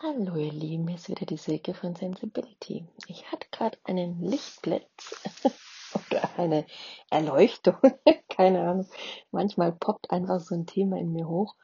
Hallo 0.00 0.36
ihr 0.36 0.52
Lieben, 0.52 0.86
hier 0.86 0.96
ist 0.96 1.08
wieder 1.08 1.26
die 1.26 1.36
Silke 1.36 1.74
von 1.74 1.96
Sensibility. 1.96 2.86
Ich 3.08 3.32
hatte 3.32 3.48
gerade 3.50 3.76
einen 3.82 4.22
Lichtblitz 4.22 5.20
oder 5.92 6.38
eine 6.38 6.66
Erleuchtung, 7.10 7.74
keine 8.28 8.60
Ahnung. 8.60 8.86
Manchmal 9.32 9.72
poppt 9.72 10.12
einfach 10.12 10.38
so 10.38 10.54
ein 10.54 10.66
Thema 10.66 11.00
in 11.00 11.12
mir 11.12 11.26
hoch 11.26 11.56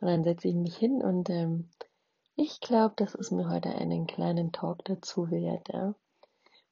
und 0.00 0.06
dann 0.06 0.22
setze 0.22 0.46
ich 0.46 0.54
mich 0.54 0.76
hin 0.76 1.02
und 1.02 1.30
ähm, 1.30 1.68
ich 2.36 2.60
glaube, 2.60 2.94
dass 2.96 3.16
es 3.16 3.32
mir 3.32 3.50
heute 3.50 3.70
einen 3.70 4.06
kleinen 4.06 4.52
Talk 4.52 4.84
dazu 4.84 5.28
wert. 5.28 5.66
Ja. 5.72 5.96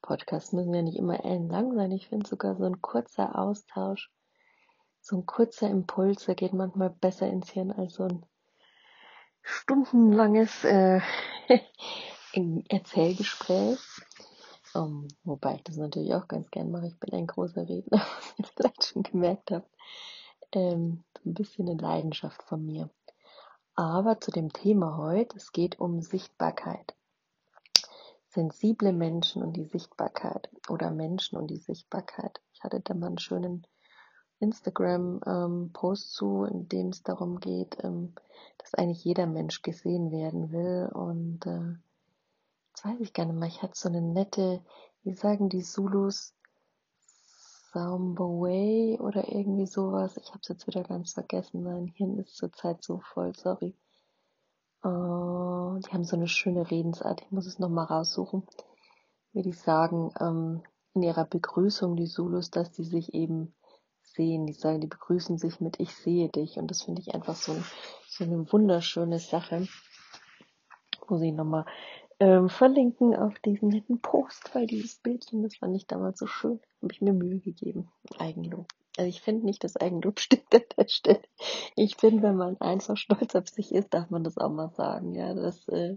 Podcasts 0.02 0.52
müssen 0.52 0.72
ja 0.72 0.82
nicht 0.82 0.98
immer 0.98 1.24
ellenlang 1.24 1.74
sein. 1.74 1.90
Ich 1.90 2.06
finde 2.06 2.28
sogar 2.28 2.54
so 2.54 2.62
ein 2.62 2.80
kurzer 2.80 3.36
Austausch, 3.36 4.08
so 5.00 5.16
ein 5.16 5.26
kurzer 5.26 5.68
Impuls, 5.68 6.26
der 6.26 6.36
geht 6.36 6.52
manchmal 6.52 6.90
besser 6.90 7.26
ins 7.26 7.50
Hirn 7.50 7.72
als 7.72 7.94
so 7.94 8.04
ein 8.04 8.24
stundenlanges 9.48 10.64
äh, 10.64 11.00
Erzählgespräch. 12.68 13.78
Um, 14.74 15.04
ähm, 15.04 15.08
wobei 15.24 15.56
ich 15.56 15.64
das 15.64 15.76
natürlich 15.76 16.14
auch 16.14 16.28
ganz 16.28 16.50
gern 16.50 16.70
mache. 16.70 16.88
Ich 16.88 17.00
bin 17.00 17.14
ein 17.14 17.26
großer 17.26 17.66
Redner, 17.66 17.98
was 18.16 18.34
ihr 18.38 18.44
vielleicht 18.44 18.84
schon 18.84 19.02
gemerkt 19.02 19.50
habt. 19.50 19.70
Ähm, 20.52 21.04
so 21.22 21.30
ein 21.30 21.34
bisschen 21.34 21.68
eine 21.68 21.80
Leidenschaft 21.80 22.42
von 22.42 22.64
mir. 22.64 22.90
Aber 23.74 24.20
zu 24.20 24.30
dem 24.30 24.52
Thema 24.52 24.98
heute, 24.98 25.36
es 25.36 25.52
geht 25.52 25.80
um 25.80 26.02
Sichtbarkeit. 26.02 26.94
Sensible 28.26 28.92
Menschen 28.92 29.42
und 29.42 29.54
die 29.54 29.64
Sichtbarkeit 29.64 30.50
oder 30.68 30.90
Menschen 30.90 31.38
und 31.38 31.48
die 31.48 31.56
Sichtbarkeit. 31.56 32.40
Ich 32.52 32.62
hatte 32.62 32.80
da 32.80 32.92
mal 32.92 33.06
einen 33.06 33.18
schönen 33.18 33.66
Instagram-Post 34.40 36.04
ähm, 36.04 36.14
zu, 36.14 36.44
in 36.44 36.68
dem 36.68 36.88
es 36.88 37.02
darum 37.02 37.40
geht, 37.40 37.78
ähm, 37.82 38.14
dass 38.68 38.78
eigentlich 38.78 39.04
jeder 39.04 39.26
Mensch 39.26 39.62
gesehen 39.62 40.10
werden 40.10 40.52
will. 40.52 40.90
Und 40.92 41.46
äh, 41.46 41.76
jetzt 42.68 42.84
weiß 42.84 43.00
ich 43.00 43.12
gar 43.12 43.24
nicht 43.26 43.38
mehr, 43.38 43.48
ich 43.48 43.62
hatte 43.62 43.76
so 43.76 43.88
eine 43.88 44.02
nette, 44.02 44.60
wie 45.04 45.14
sagen 45.14 45.48
die 45.48 45.62
Zulus, 45.62 46.34
Sambaway 47.72 48.98
oder 49.00 49.28
irgendwie 49.28 49.66
sowas. 49.66 50.16
Ich 50.16 50.28
habe 50.30 50.40
es 50.42 50.48
jetzt 50.48 50.66
wieder 50.66 50.82
ganz 50.82 51.12
vergessen. 51.12 51.62
Mein 51.62 51.86
Hirn 51.86 52.18
ist 52.18 52.36
zurzeit 52.36 52.82
so 52.82 53.00
voll, 53.12 53.34
sorry. 53.34 53.74
Uh, 54.84 55.78
die 55.80 55.92
haben 55.92 56.04
so 56.04 56.16
eine 56.16 56.28
schöne 56.28 56.70
Redensart. 56.70 57.22
Ich 57.22 57.30
muss 57.30 57.46
es 57.46 57.58
nochmal 57.58 57.86
raussuchen. 57.86 58.42
Wie 59.32 59.42
die 59.42 59.52
sagen 59.52 60.12
ähm, 60.20 60.62
in 60.94 61.02
ihrer 61.02 61.24
Begrüßung, 61.24 61.96
die 61.96 62.06
Zulus, 62.06 62.50
dass 62.50 62.70
die 62.70 62.84
sich 62.84 63.12
eben 63.12 63.54
sehen. 64.02 64.46
Die 64.46 64.52
sagen, 64.52 64.80
die 64.80 64.86
begrüßen 64.86 65.36
sich 65.36 65.60
mit 65.60 65.78
Ich 65.80 65.94
sehe 65.94 66.28
dich. 66.28 66.58
Und 66.58 66.70
das 66.70 66.82
finde 66.82 67.02
ich 67.02 67.14
einfach 67.14 67.34
so, 67.34 67.54
so 68.18 68.24
eine 68.24 68.52
wunderschöne 68.52 69.20
Sache. 69.20 69.68
Muss 71.08 71.22
ich 71.22 71.32
nochmal 71.32 71.64
ähm, 72.20 72.48
verlinken 72.48 73.14
auf 73.14 73.38
diesen 73.38 73.68
netten 73.68 74.00
Post, 74.00 74.54
weil 74.54 74.66
dieses 74.66 74.96
Bildchen, 74.96 75.42
das 75.42 75.56
fand 75.56 75.76
ich 75.76 75.86
damals 75.86 76.18
so 76.18 76.26
schön. 76.26 76.60
Habe 76.82 76.92
ich 76.92 77.00
mir 77.00 77.12
Mühe 77.12 77.38
gegeben. 77.38 77.88
Eigenlob. 78.18 78.66
Also 78.96 79.08
ich 79.08 79.20
finde 79.20 79.46
nicht, 79.46 79.62
dass 79.62 79.76
Eigenlob 79.76 80.18
stimmt 80.20 80.52
an 80.52 80.62
der 80.76 80.88
Stelle. 80.88 81.22
Ich 81.76 81.96
finde, 81.96 82.22
wenn 82.24 82.36
man 82.36 82.60
einfach 82.60 82.96
stolz 82.96 83.34
auf 83.36 83.48
sich 83.48 83.72
ist, 83.72 83.94
darf 83.94 84.10
man 84.10 84.24
das 84.24 84.36
auch 84.36 84.50
mal 84.50 84.70
sagen. 84.70 85.14
Ja, 85.14 85.32
das 85.32 85.68
äh, 85.68 85.96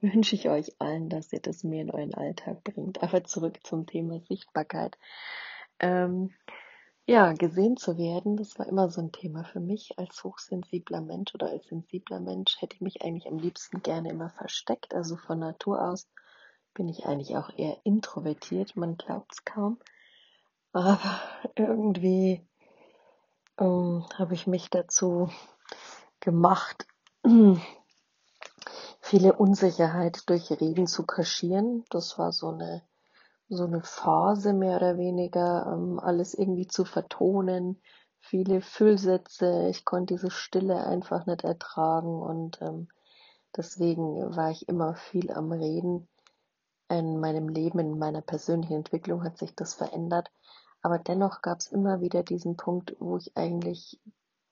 wünsche 0.00 0.34
ich 0.34 0.48
euch 0.48 0.80
allen, 0.80 1.10
dass 1.10 1.32
ihr 1.32 1.40
das 1.40 1.62
mehr 1.62 1.82
in 1.82 1.90
euren 1.90 2.14
Alltag 2.14 2.64
bringt. 2.64 3.02
Aber 3.02 3.22
zurück 3.24 3.58
zum 3.62 3.86
Thema 3.86 4.20
Sichtbarkeit. 4.20 4.96
Ähm, 5.78 6.32
ja, 7.06 7.32
gesehen 7.32 7.76
zu 7.76 7.98
werden, 7.98 8.36
das 8.36 8.58
war 8.58 8.66
immer 8.66 8.88
so 8.90 9.00
ein 9.00 9.12
Thema 9.12 9.44
für 9.44 9.60
mich 9.60 9.98
als 9.98 10.22
hochsensibler 10.22 11.00
Mensch 11.00 11.34
oder 11.34 11.48
als 11.48 11.66
sensibler 11.66 12.20
Mensch 12.20 12.60
hätte 12.60 12.76
ich 12.76 12.80
mich 12.80 13.02
eigentlich 13.02 13.26
am 13.26 13.38
liebsten 13.38 13.82
gerne 13.82 14.10
immer 14.10 14.30
versteckt. 14.30 14.94
Also 14.94 15.16
von 15.16 15.40
Natur 15.40 15.82
aus 15.82 16.08
bin 16.74 16.88
ich 16.88 17.06
eigentlich 17.06 17.36
auch 17.36 17.50
eher 17.56 17.78
introvertiert, 17.84 18.76
man 18.76 18.96
glaubt 18.96 19.32
es 19.32 19.44
kaum. 19.44 19.78
Aber 20.72 21.00
irgendwie 21.56 22.46
ähm, 23.58 24.06
habe 24.16 24.34
ich 24.34 24.46
mich 24.46 24.70
dazu 24.70 25.30
gemacht, 26.20 26.86
viele 29.00 29.32
Unsicherheit 29.32 30.28
durch 30.28 30.50
Reden 30.50 30.86
zu 30.86 31.04
kaschieren. 31.04 31.84
Das 31.90 32.18
war 32.18 32.32
so 32.32 32.48
eine 32.48 32.82
so 33.50 33.64
eine 33.64 33.82
Phase 33.82 34.52
mehr 34.52 34.76
oder 34.76 34.96
weniger, 34.96 35.66
ähm, 35.66 35.98
alles 35.98 36.34
irgendwie 36.34 36.68
zu 36.68 36.84
vertonen, 36.84 37.82
viele 38.20 38.62
Füllsätze. 38.62 39.68
Ich 39.68 39.84
konnte 39.84 40.14
diese 40.14 40.30
Stille 40.30 40.86
einfach 40.86 41.26
nicht 41.26 41.42
ertragen 41.42 42.22
und 42.22 42.62
ähm, 42.62 42.88
deswegen 43.56 44.36
war 44.36 44.50
ich 44.50 44.68
immer 44.68 44.94
viel 44.94 45.32
am 45.32 45.50
Reden. 45.50 46.08
In 46.88 47.20
meinem 47.20 47.48
Leben, 47.48 47.80
in 47.80 47.98
meiner 47.98 48.20
persönlichen 48.20 48.74
Entwicklung 48.74 49.24
hat 49.24 49.38
sich 49.38 49.54
das 49.54 49.74
verändert. 49.74 50.30
Aber 50.82 50.98
dennoch 50.98 51.42
gab 51.42 51.58
es 51.58 51.68
immer 51.68 52.00
wieder 52.00 52.22
diesen 52.22 52.56
Punkt, 52.56 52.96
wo 53.00 53.16
ich 53.16 53.36
eigentlich 53.36 54.00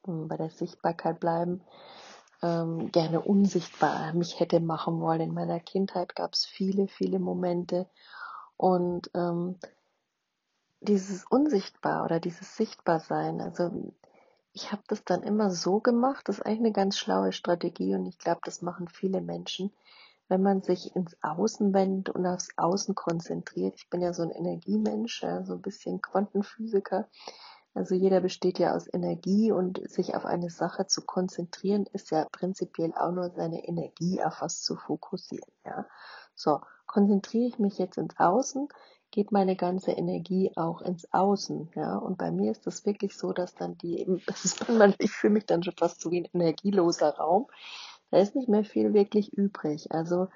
ähm, 0.08 0.26
bei 0.26 0.36
der 0.36 0.50
Sichtbarkeit 0.50 1.20
bleiben, 1.20 1.62
ähm, 2.42 2.90
gerne 2.90 3.20
unsichtbar 3.20 4.12
mich 4.12 4.40
hätte 4.40 4.60
machen 4.60 5.00
wollen. 5.00 5.20
In 5.20 5.34
meiner 5.34 5.60
Kindheit 5.60 6.16
gab 6.16 6.34
es 6.34 6.44
viele, 6.44 6.88
viele 6.88 7.18
Momente, 7.18 7.88
und 8.58 9.10
ähm, 9.14 9.56
dieses 10.80 11.24
Unsichtbar 11.24 12.04
oder 12.04 12.20
dieses 12.20 12.56
Sichtbarsein, 12.56 13.40
also 13.40 13.92
ich 14.52 14.72
habe 14.72 14.82
das 14.88 15.04
dann 15.04 15.22
immer 15.22 15.50
so 15.50 15.80
gemacht, 15.80 16.28
das 16.28 16.38
ist 16.38 16.44
eigentlich 16.44 16.58
eine 16.58 16.72
ganz 16.72 16.98
schlaue 16.98 17.32
Strategie 17.32 17.94
und 17.94 18.06
ich 18.06 18.18
glaube, 18.18 18.40
das 18.44 18.60
machen 18.60 18.88
viele 18.88 19.20
Menschen, 19.20 19.72
wenn 20.26 20.42
man 20.42 20.62
sich 20.62 20.94
ins 20.96 21.16
Außen 21.22 21.72
wendet 21.72 22.14
und 22.14 22.26
aufs 22.26 22.48
Außen 22.56 22.96
konzentriert. 22.96 23.74
Ich 23.76 23.88
bin 23.88 24.02
ja 24.02 24.12
so 24.12 24.22
ein 24.22 24.30
Energiemensch, 24.30 25.22
ja, 25.22 25.44
so 25.44 25.54
ein 25.54 25.62
bisschen 25.62 26.02
Quantenphysiker. 26.02 27.08
Also 27.74 27.94
jeder 27.94 28.20
besteht 28.20 28.58
ja 28.58 28.74
aus 28.74 28.92
Energie 28.92 29.52
und 29.52 29.88
sich 29.88 30.16
auf 30.16 30.26
eine 30.26 30.50
Sache 30.50 30.86
zu 30.86 31.02
konzentrieren, 31.02 31.86
ist 31.92 32.10
ja 32.10 32.26
prinzipiell 32.32 32.92
auch 32.94 33.12
nur 33.12 33.30
seine 33.30 33.64
Energie 33.64 34.20
auf 34.24 34.40
was 34.40 34.62
zu 34.62 34.74
fokussieren. 34.74 35.52
Ja. 35.64 35.86
So, 36.34 36.60
konzentriere 36.88 37.46
ich 37.46 37.58
mich 37.60 37.78
jetzt 37.78 37.98
ins 37.98 38.18
Außen, 38.18 38.68
geht 39.10 39.32
meine 39.32 39.56
ganze 39.56 39.92
Energie 39.92 40.52
auch 40.56 40.82
ins 40.82 41.12
Außen, 41.12 41.70
ja. 41.74 41.96
Und 41.96 42.18
bei 42.18 42.30
mir 42.30 42.50
ist 42.50 42.66
das 42.66 42.84
wirklich 42.84 43.16
so, 43.16 43.32
dass 43.32 43.54
dann 43.54 43.78
die 43.78 43.98
eben, 44.00 44.20
ich 44.98 45.10
fühle 45.10 45.34
mich 45.34 45.46
dann 45.46 45.62
schon 45.62 45.74
fast 45.76 46.00
so 46.00 46.10
wie 46.10 46.22
ein 46.22 46.28
energieloser 46.32 47.16
Raum. 47.16 47.46
Da 48.10 48.18
ist 48.18 48.34
nicht 48.34 48.48
mehr 48.48 48.64
viel 48.64 48.94
wirklich 48.94 49.32
übrig. 49.32 49.92
Also, 49.92 50.28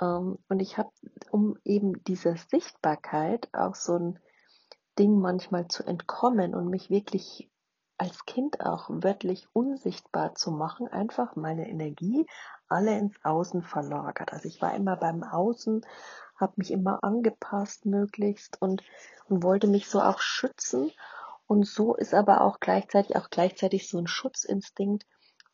ähm, 0.00 0.38
und 0.48 0.60
ich 0.60 0.78
habe, 0.78 0.90
um 1.30 1.58
eben 1.64 2.02
dieser 2.04 2.36
Sichtbarkeit 2.36 3.48
auch 3.52 3.74
so 3.74 3.96
ein 3.96 4.18
Ding 4.98 5.18
manchmal 5.20 5.68
zu 5.68 5.84
entkommen 5.84 6.54
und 6.54 6.68
mich 6.68 6.90
wirklich 6.90 7.50
als 7.98 8.26
Kind 8.26 8.60
auch 8.60 8.86
wörtlich 8.88 9.48
unsichtbar 9.52 10.34
zu 10.34 10.50
machen, 10.50 10.88
einfach 10.88 11.36
meine 11.36 11.68
Energie 11.68 12.26
alle 12.68 12.98
ins 12.98 13.14
Außen 13.24 13.62
verlagert. 13.62 14.32
Also 14.32 14.48
ich 14.48 14.60
war 14.60 14.74
immer 14.74 14.96
beim 14.96 15.22
Außen, 15.22 15.84
habe 16.36 16.52
mich 16.56 16.70
immer 16.70 17.02
angepasst 17.02 17.86
möglichst 17.86 18.60
und, 18.60 18.82
und 19.28 19.42
wollte 19.42 19.66
mich 19.66 19.88
so 19.88 20.00
auch 20.00 20.20
schützen. 20.20 20.90
Und 21.46 21.66
so 21.66 21.94
ist 21.94 22.12
aber 22.12 22.40
auch 22.42 22.60
gleichzeitig 22.60 23.16
auch 23.16 23.30
gleichzeitig 23.30 23.88
so 23.88 23.98
ein 23.98 24.08
Schutzinstinkt. 24.08 25.06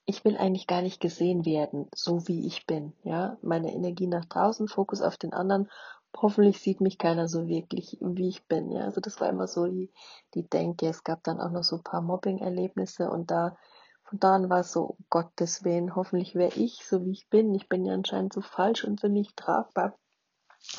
Ich 0.05 0.25
will 0.25 0.37
eigentlich 0.37 0.67
gar 0.67 0.83
nicht 0.83 1.01
gesehen 1.01 1.45
werden, 1.45 1.89
so 1.95 2.27
wie 2.27 2.47
ich 2.47 2.67
bin. 2.67 2.93
Ja, 3.05 3.37
meine 3.43 3.73
Energie 3.73 4.09
nach 4.09 4.25
draußen, 4.25 4.67
Fokus 4.67 5.01
auf 5.03 5.17
den 5.17 5.33
anderen 5.33 5.71
hoffentlich 6.17 6.61
sieht 6.61 6.81
mich 6.81 6.99
keiner 6.99 7.29
so 7.29 7.49
wirklich, 7.49 7.99
wie 8.01 8.29
ich 8.29 8.47
bin. 8.47 8.71
Ja, 8.71 8.83
also 8.85 9.01
das 9.01 9.21
war 9.21 9.29
immer 9.29 9.47
so 9.47 9.67
die, 9.67 9.91
die 10.35 10.49
Denke. 10.49 10.89
Es 10.89 11.05
gab 11.05 11.23
dann 11.25 11.41
auch 11.41 11.51
noch 11.51 11.65
so 11.65 11.77
ein 11.77 11.83
paar 11.83 12.03
Mobbing-Erlebnisse 12.03 13.11
und 13.11 13.31
da, 13.31 13.57
von 14.05 14.19
da 14.19 14.35
an 14.35 14.51
war 14.51 14.61
es 14.61 14.73
so, 14.73 14.85
um 14.85 15.05
Gottes 15.11 15.65
Willen, 15.65 15.97
hoffentlich 15.97 16.35
wäre 16.35 16.55
ich 16.55 16.85
so, 16.85 17.05
wie 17.05 17.13
ich 17.13 17.29
bin. 17.29 17.55
Ich 17.55 17.69
bin 17.69 17.85
ja 17.85 17.95
anscheinend 17.95 18.33
so 18.33 18.41
falsch 18.41 18.85
und 18.85 19.01
so 19.01 19.09
nicht 19.09 19.37
tragbar. 19.37 19.97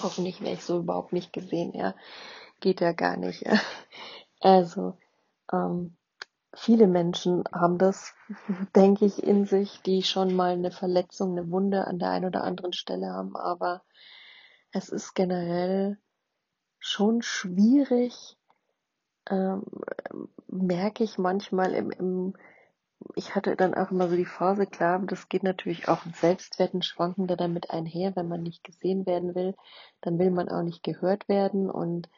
Hoffentlich 0.02 0.42
wäre 0.42 0.54
ich 0.54 0.64
so 0.64 0.80
überhaupt 0.80 1.14
nicht 1.14 1.34
gesehen. 1.34 1.74
Ja, 1.74 1.94
geht 2.60 2.82
ja 2.82 2.94
gar 2.94 3.18
nicht. 3.18 3.42
Ja. 3.42 3.60
Also, 4.46 4.98
ähm, 5.54 5.96
viele 6.54 6.88
Menschen 6.88 7.46
haben 7.54 7.78
das, 7.78 8.14
denke 8.76 9.06
ich, 9.06 9.24
in 9.24 9.46
sich, 9.46 9.82
die 9.84 10.04
schon 10.04 10.36
mal 10.36 10.52
eine 10.52 10.72
Verletzung, 10.72 11.32
eine 11.32 11.50
Wunde 11.50 11.88
an 11.88 11.98
der 11.98 12.10
einen 12.10 12.26
oder 12.26 12.44
anderen 12.44 12.74
Stelle 12.74 13.08
haben, 13.08 13.38
aber 13.38 13.84
es 14.74 14.90
ist 14.90 15.14
generell 15.14 15.98
schon 16.80 17.22
schwierig, 17.22 18.38
ähm, 19.30 19.64
merke 20.48 21.04
ich 21.04 21.18
manchmal 21.18 21.74
im, 21.74 21.92
im, 21.92 22.34
ich 23.16 23.36
hatte 23.36 23.56
dann 23.56 23.76
auch 23.76 23.92
immer 23.92 24.10
so 24.10 24.16
die 24.16 24.26
Phase, 24.26 24.66
klar, 24.66 25.00
das 25.06 25.30
geht 25.30 25.44
natürlich 25.44 25.88
auch 25.88 26.06
im 26.06 26.14
Selbstwerten 26.14 26.82
schwanken 26.82 27.28
da 27.28 27.36
damit 27.36 27.70
einher, 27.70 28.16
wenn 28.16 28.28
man 28.28 28.42
nicht 28.42 28.64
gesehen 28.64 29.06
werden 29.06 29.36
will, 29.36 29.56
dann 30.02 30.18
will 30.20 30.32
man 30.32 30.50
auch 30.50 30.64
nicht 30.64 30.84
gehört 30.84 31.30
werden. 31.30 31.70
Und 31.70 32.10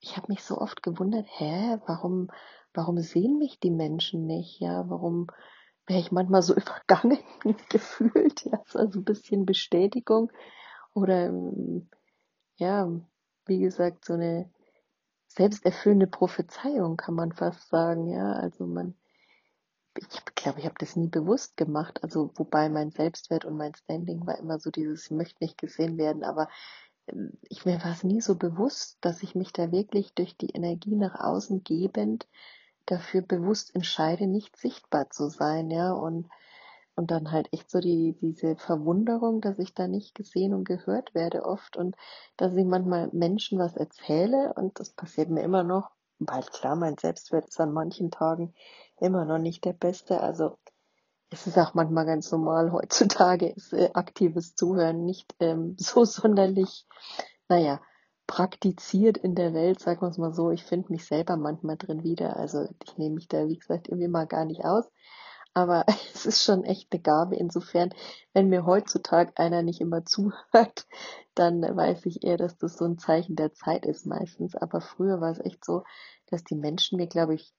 ich 0.00 0.16
habe 0.16 0.28
mich 0.28 0.42
so 0.42 0.58
oft 0.58 0.82
gewundert, 0.82 1.26
hä, 1.28 1.78
warum, 1.86 2.30
warum 2.72 2.98
sehen 3.00 3.38
mich 3.38 3.60
die 3.60 3.70
Menschen 3.70 4.26
nicht, 4.26 4.60
ja, 4.60 4.88
warum 4.88 5.26
wäre 5.86 6.00
ich 6.00 6.10
manchmal 6.10 6.42
so 6.42 6.54
übergangen 6.56 7.18
gefühlt, 7.68 8.44
ja, 8.46 8.62
also 8.74 8.98
ein 8.98 9.04
bisschen 9.04 9.44
Bestätigung 9.44 10.32
oder 10.94 11.26
ähm, 11.26 11.88
ja, 12.58 12.88
wie 13.46 13.58
gesagt, 13.58 14.04
so 14.04 14.14
eine 14.14 14.50
selbsterfüllende 15.26 16.06
Prophezeiung 16.06 16.96
kann 16.96 17.14
man 17.14 17.32
fast 17.32 17.68
sagen, 17.68 18.08
ja, 18.08 18.32
also 18.32 18.66
man 18.66 18.94
ich 19.98 20.24
glaube, 20.34 20.60
ich 20.60 20.64
habe 20.64 20.76
das 20.78 20.96
nie 20.96 21.08
bewusst 21.08 21.56
gemacht, 21.56 22.02
also 22.02 22.30
wobei 22.36 22.68
mein 22.68 22.90
Selbstwert 22.90 23.44
und 23.44 23.56
mein 23.56 23.74
Standing 23.74 24.26
war 24.26 24.38
immer 24.38 24.58
so 24.58 24.70
dieses, 24.70 25.06
ich 25.06 25.10
möchte 25.10 25.42
nicht 25.42 25.58
gesehen 25.58 25.98
werden, 25.98 26.24
aber 26.24 26.48
ähm, 27.08 27.32
ich 27.42 27.64
mir 27.64 27.82
war 27.82 27.92
es 27.92 28.04
nie 28.04 28.20
so 28.20 28.36
bewusst, 28.36 28.98
dass 29.00 29.22
ich 29.22 29.34
mich 29.34 29.52
da 29.52 29.72
wirklich 29.72 30.12
durch 30.14 30.36
die 30.36 30.50
Energie 30.50 30.96
nach 30.96 31.18
außen 31.18 31.64
gebend 31.64 32.28
dafür 32.86 33.22
bewusst 33.22 33.74
entscheide, 33.74 34.26
nicht 34.26 34.56
sichtbar 34.56 35.10
zu 35.10 35.28
sein, 35.28 35.70
ja, 35.70 35.92
und, 35.92 36.28
und 36.98 37.12
dann 37.12 37.30
halt 37.30 37.48
echt 37.52 37.70
so 37.70 37.78
die, 37.78 38.18
diese 38.20 38.56
Verwunderung, 38.56 39.40
dass 39.40 39.60
ich 39.60 39.72
da 39.72 39.86
nicht 39.86 40.16
gesehen 40.16 40.52
und 40.52 40.64
gehört 40.64 41.14
werde 41.14 41.44
oft 41.44 41.76
und 41.76 41.96
dass 42.36 42.54
ich 42.56 42.64
manchmal 42.64 43.08
Menschen 43.12 43.58
was 43.58 43.76
erzähle 43.76 44.52
und 44.54 44.80
das 44.80 44.90
passiert 44.90 45.30
mir 45.30 45.42
immer 45.42 45.62
noch, 45.62 45.92
weil 46.18 46.42
klar, 46.42 46.74
mein 46.74 46.98
Selbstwert 46.98 47.46
ist 47.48 47.60
an 47.60 47.72
manchen 47.72 48.10
Tagen 48.10 48.52
immer 49.00 49.24
noch 49.24 49.38
nicht 49.38 49.64
der 49.64 49.74
beste, 49.74 50.20
also 50.20 50.58
es 51.30 51.46
ist 51.46 51.56
auch 51.56 51.72
manchmal 51.74 52.04
ganz 52.04 52.32
normal. 52.32 52.72
Heutzutage 52.72 53.48
ist 53.48 53.72
äh, 53.72 53.90
aktives 53.94 54.56
Zuhören 54.56 55.04
nicht 55.04 55.36
ähm, 55.38 55.76
so 55.78 56.04
sonderlich, 56.04 56.84
naja, 57.48 57.80
praktiziert 58.26 59.16
in 59.18 59.36
der 59.36 59.54
Welt, 59.54 59.78
sagen 59.78 60.02
wir 60.02 60.08
es 60.08 60.18
mal 60.18 60.34
so. 60.34 60.50
Ich 60.50 60.64
finde 60.64 60.90
mich 60.90 61.06
selber 61.06 61.36
manchmal 61.36 61.76
drin 61.76 62.02
wieder. 62.02 62.36
Also 62.36 62.68
ich 62.84 62.98
nehme 62.98 63.14
mich 63.14 63.28
da, 63.28 63.46
wie 63.46 63.58
gesagt, 63.58 63.88
irgendwie 63.88 64.08
mal 64.08 64.26
gar 64.26 64.44
nicht 64.44 64.64
aus. 64.64 64.84
Aber 65.54 65.84
es 66.14 66.26
ist 66.26 66.42
schon 66.44 66.64
echt 66.64 66.92
eine 66.92 67.00
Gabe. 67.02 67.36
Insofern, 67.36 67.94
wenn 68.32 68.48
mir 68.48 68.66
heutzutage 68.66 69.32
einer 69.36 69.62
nicht 69.62 69.80
immer 69.80 70.04
zuhört, 70.04 70.86
dann 71.34 71.62
weiß 71.62 72.06
ich 72.06 72.24
eher, 72.24 72.36
dass 72.36 72.58
das 72.58 72.76
so 72.76 72.84
ein 72.84 72.98
Zeichen 72.98 73.36
der 73.36 73.52
Zeit 73.52 73.86
ist 73.86 74.06
meistens. 74.06 74.54
Aber 74.54 74.80
früher 74.80 75.20
war 75.20 75.30
es 75.30 75.40
echt 75.40 75.64
so, 75.64 75.84
dass 76.26 76.44
die 76.44 76.56
Menschen 76.56 76.98
mir, 76.98 77.06
glaube 77.06 77.34
ich, 77.34 77.52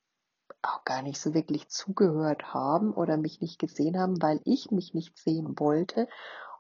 auch 0.62 0.83
gar 0.83 1.01
nicht 1.01 1.19
so 1.19 1.33
wirklich 1.33 1.69
zugehört 1.69 2.53
haben 2.53 2.94
oder 2.94 3.18
mich 3.18 3.41
nicht 3.41 3.59
gesehen 3.59 3.97
haben, 3.97 4.21
weil 4.21 4.41
ich 4.44 4.71
mich 4.71 4.94
nicht 4.94 5.18
sehen 5.18 5.57
wollte 5.57 6.07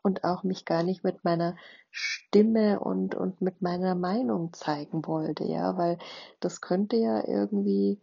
und 0.01 0.23
auch 0.23 0.43
mich 0.43 0.65
gar 0.65 0.83
nicht 0.83 1.03
mit 1.03 1.23
meiner 1.23 1.55
Stimme 1.91 2.79
und, 2.79 3.15
und 3.15 3.41
mit 3.41 3.61
meiner 3.61 3.95
Meinung 3.95 4.53
zeigen 4.53 5.05
wollte, 5.05 5.43
ja, 5.43 5.77
weil 5.77 5.97
das 6.39 6.61
könnte 6.61 6.95
ja 6.95 7.27
irgendwie 7.27 7.99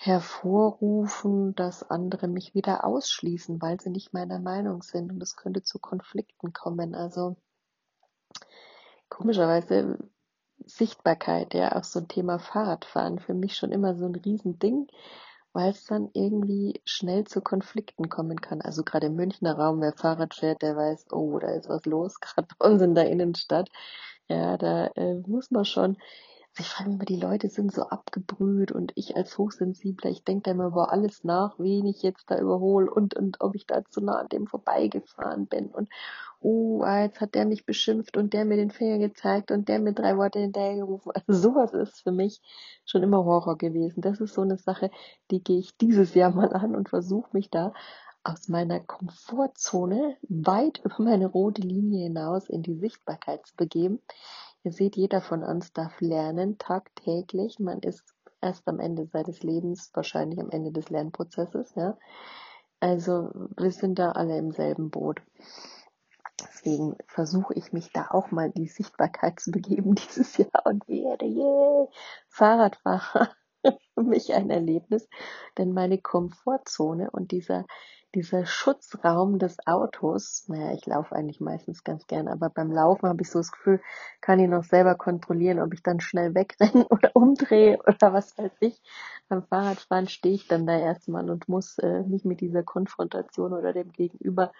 hervorrufen, 0.00 1.56
dass 1.56 1.82
andere 1.90 2.28
mich 2.28 2.54
wieder 2.54 2.84
ausschließen, 2.84 3.60
weil 3.60 3.80
sie 3.80 3.90
nicht 3.90 4.12
meiner 4.14 4.38
Meinung 4.38 4.82
sind 4.82 5.10
und 5.10 5.20
es 5.20 5.34
könnte 5.34 5.64
zu 5.64 5.80
Konflikten 5.80 6.52
kommen. 6.52 6.94
Also 6.94 7.36
komischerweise 9.08 9.98
Sichtbarkeit, 10.64 11.52
ja, 11.52 11.74
auch 11.74 11.82
so 11.82 11.98
ein 11.98 12.06
Thema 12.06 12.38
Fahrradfahren 12.38 13.18
für 13.18 13.34
mich 13.34 13.56
schon 13.56 13.72
immer 13.72 13.96
so 13.96 14.06
ein 14.06 14.14
Riesending, 14.14 14.86
weil 15.52 15.70
es 15.70 15.84
dann 15.84 16.10
irgendwie 16.12 16.80
schnell 16.84 17.24
zu 17.24 17.40
Konflikten 17.40 18.08
kommen 18.08 18.40
kann. 18.40 18.60
Also 18.60 18.84
gerade 18.84 19.08
im 19.08 19.16
Münchner 19.16 19.58
Raum, 19.58 19.80
wer 19.80 19.94
Fahrrad 19.94 20.32
fährt, 20.34 20.62
der 20.62 20.76
weiß, 20.76 21.06
oh, 21.10 21.40
da 21.40 21.48
ist 21.48 21.68
was 21.68 21.84
los, 21.86 22.20
gerade 22.20 22.46
bei 22.56 22.70
uns 22.70 22.82
in 22.82 22.94
der 22.94 23.10
Innenstadt. 23.10 23.68
Ja, 24.28 24.56
da 24.58 24.86
äh, 24.94 25.14
muss 25.26 25.50
man 25.50 25.64
schon 25.64 25.96
ich 26.58 26.68
frage 26.68 26.90
mich 26.90 26.96
immer, 26.96 27.04
die 27.04 27.20
Leute 27.20 27.48
sind 27.48 27.72
so 27.72 27.82
abgebrüht 27.82 28.72
und 28.72 28.92
ich 28.94 29.16
als 29.16 29.36
Hochsensibler, 29.38 30.10
ich 30.10 30.24
denke 30.24 30.42
da 30.44 30.50
immer 30.50 30.66
über 30.66 30.92
alles 30.92 31.24
nach, 31.24 31.58
wen 31.58 31.86
ich 31.86 32.02
jetzt 32.02 32.30
da 32.30 32.38
überhole 32.38 32.90
und, 32.90 33.14
und 33.14 33.40
ob 33.40 33.54
ich 33.54 33.66
da 33.66 33.84
zu 33.84 34.00
nah 34.00 34.18
an 34.18 34.28
dem 34.28 34.46
vorbeigefahren 34.46 35.46
bin 35.46 35.66
und 35.66 35.88
oh, 36.40 36.82
ah, 36.82 37.02
jetzt 37.02 37.20
hat 37.20 37.34
der 37.34 37.46
mich 37.46 37.66
beschimpft 37.66 38.16
und 38.16 38.32
der 38.32 38.44
mir 38.44 38.56
den 38.56 38.70
Finger 38.70 38.98
gezeigt 38.98 39.50
und 39.50 39.68
der 39.68 39.80
mir 39.80 39.92
drei 39.92 40.16
Worte 40.16 40.38
hinterhergerufen. 40.38 41.12
Also 41.12 41.32
sowas 41.32 41.72
ist 41.74 42.02
für 42.02 42.12
mich 42.12 42.40
schon 42.84 43.02
immer 43.02 43.24
Horror 43.24 43.58
gewesen. 43.58 44.00
Das 44.02 44.20
ist 44.20 44.34
so 44.34 44.42
eine 44.42 44.56
Sache, 44.56 44.90
die 45.30 45.42
gehe 45.42 45.58
ich 45.58 45.76
dieses 45.76 46.14
Jahr 46.14 46.30
mal 46.30 46.52
an 46.52 46.76
und 46.76 46.88
versuche 46.88 47.30
mich 47.32 47.50
da 47.50 47.72
aus 48.24 48.48
meiner 48.48 48.80
Komfortzone 48.80 50.16
weit 50.28 50.80
über 50.84 51.02
meine 51.02 51.26
rote 51.26 51.62
Linie 51.62 52.04
hinaus 52.04 52.48
in 52.48 52.62
die 52.62 52.76
Sichtbarkeit 52.76 53.46
zu 53.46 53.56
begeben. 53.56 54.00
Ihr 54.68 54.72
seht, 54.72 54.96
jeder 54.96 55.22
von 55.22 55.42
uns 55.42 55.72
darf 55.72 55.98
lernen, 56.02 56.58
tagtäglich. 56.58 57.58
Man 57.58 57.78
ist 57.78 58.04
erst 58.42 58.68
am 58.68 58.80
Ende 58.80 59.06
seines 59.06 59.42
Lebens, 59.42 59.90
wahrscheinlich 59.94 60.38
am 60.40 60.50
Ende 60.50 60.72
des 60.72 60.90
Lernprozesses, 60.90 61.74
ja. 61.74 61.96
Also, 62.78 63.30
wir 63.56 63.70
sind 63.70 63.98
da 63.98 64.12
alle 64.12 64.36
im 64.36 64.50
selben 64.50 64.90
Boot. 64.90 65.22
Deswegen 66.38 66.96
versuche 67.06 67.54
ich 67.54 67.72
mich 67.72 67.92
da 67.94 68.08
auch 68.10 68.30
mal 68.30 68.50
die 68.50 68.66
Sichtbarkeit 68.66 69.40
zu 69.40 69.52
begeben 69.52 69.94
dieses 69.94 70.36
Jahr 70.36 70.66
und 70.66 70.86
werde, 70.86 71.24
yeah, 71.24 71.88
Fahrradfahrer. 72.28 73.30
Für 73.94 74.02
mich 74.02 74.34
ein 74.34 74.50
Erlebnis, 74.50 75.08
denn 75.56 75.72
meine 75.72 75.96
Komfortzone 75.96 77.10
und 77.10 77.32
dieser 77.32 77.64
dieser 78.18 78.46
Schutzraum 78.46 79.38
des 79.38 79.64
Autos, 79.64 80.44
naja, 80.48 80.72
ich 80.72 80.84
laufe 80.86 81.14
eigentlich 81.14 81.40
meistens 81.40 81.84
ganz 81.84 82.08
gern, 82.08 82.26
aber 82.26 82.50
beim 82.50 82.72
Laufen 82.72 83.08
habe 83.08 83.22
ich 83.22 83.30
so 83.30 83.38
das 83.38 83.52
Gefühl, 83.52 83.80
kann 84.20 84.40
ich 84.40 84.48
noch 84.48 84.64
selber 84.64 84.96
kontrollieren, 84.96 85.60
ob 85.60 85.72
ich 85.72 85.84
dann 85.84 86.00
schnell 86.00 86.34
wegrenne 86.34 86.84
oder 86.90 87.14
umdrehe 87.14 87.78
oder 87.86 88.12
was 88.12 88.36
weiß 88.36 88.50
ich. 88.58 88.82
Beim 89.28 89.44
Fahrradfahren 89.44 90.08
stehe 90.08 90.34
ich 90.34 90.48
dann 90.48 90.66
da 90.66 90.76
erstmal 90.76 91.30
und 91.30 91.48
muss 91.48 91.78
äh, 91.78 92.02
mich 92.02 92.24
mit 92.24 92.40
dieser 92.40 92.64
Konfrontation 92.64 93.52
oder 93.52 93.72
dem 93.72 93.92
Gegenüber 93.92 94.50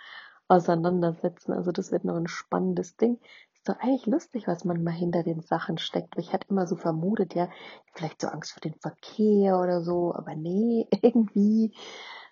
auseinandersetzen. 0.47 1.53
Also 1.53 1.73
das 1.73 1.91
wird 1.91 2.05
noch 2.05 2.17
ein 2.17 2.29
spannendes 2.29 2.97
Ding. 2.97 3.19
Ist 3.55 3.69
doch 3.69 3.81
eigentlich 3.81 4.07
lustig, 4.07 4.47
was 4.47 4.65
man 4.65 4.85
mal 4.85 4.93
hinter 4.93 5.25
den 5.25 5.41
Sachen 5.41 5.79
steckt. 5.79 6.17
Ich 6.17 6.33
hatte 6.33 6.47
immer 6.49 6.69
so 6.69 6.77
vermutet, 6.77 7.35
ja, 7.35 7.49
vielleicht 7.93 8.21
so 8.21 8.29
Angst 8.29 8.53
vor 8.53 8.61
dem 8.61 8.75
Verkehr 8.75 9.59
oder 9.59 9.83
so, 9.83 10.15
aber 10.15 10.37
nee, 10.37 10.87
irgendwie 11.03 11.75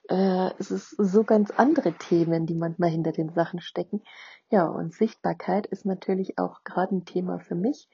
äh, 0.08 0.50
es 0.58 0.70
ist 0.70 0.90
so 0.90 1.24
ganz 1.24 1.50
andere 1.50 1.92
Themen, 1.92 2.46
die 2.46 2.54
manchmal 2.54 2.90
hinter 2.90 3.12
den 3.12 3.30
Sachen 3.30 3.60
stecken. 3.60 4.02
Ja, 4.50 4.66
und 4.66 4.94
Sichtbarkeit 4.94 5.66
ist 5.66 5.84
natürlich 5.84 6.38
auch 6.38 6.62
gerade 6.64 6.96
ein 6.96 7.04
Thema 7.04 7.38
für 7.38 7.54
mich, 7.54 7.88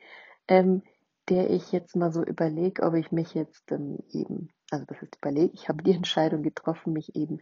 ähm, 0.49 0.83
der 1.29 1.51
ich 1.51 1.73
jetzt 1.73 1.97
mal 1.97 2.13
so 2.13 2.23
überlege, 2.23 2.83
ob 2.83 2.95
ich 2.95 3.13
mich 3.13 3.35
jetzt 3.35 3.71
ähm, 3.73 3.99
eben, 4.11 4.51
also 4.71 4.85
das 4.87 5.03
ist 5.03 5.17
überlege, 5.17 5.53
ich 5.55 5.69
habe 5.69 5.83
die 5.83 5.93
Entscheidung 5.97 6.43
getroffen, 6.43 6.93
mich 6.93 7.17
eben 7.17 7.41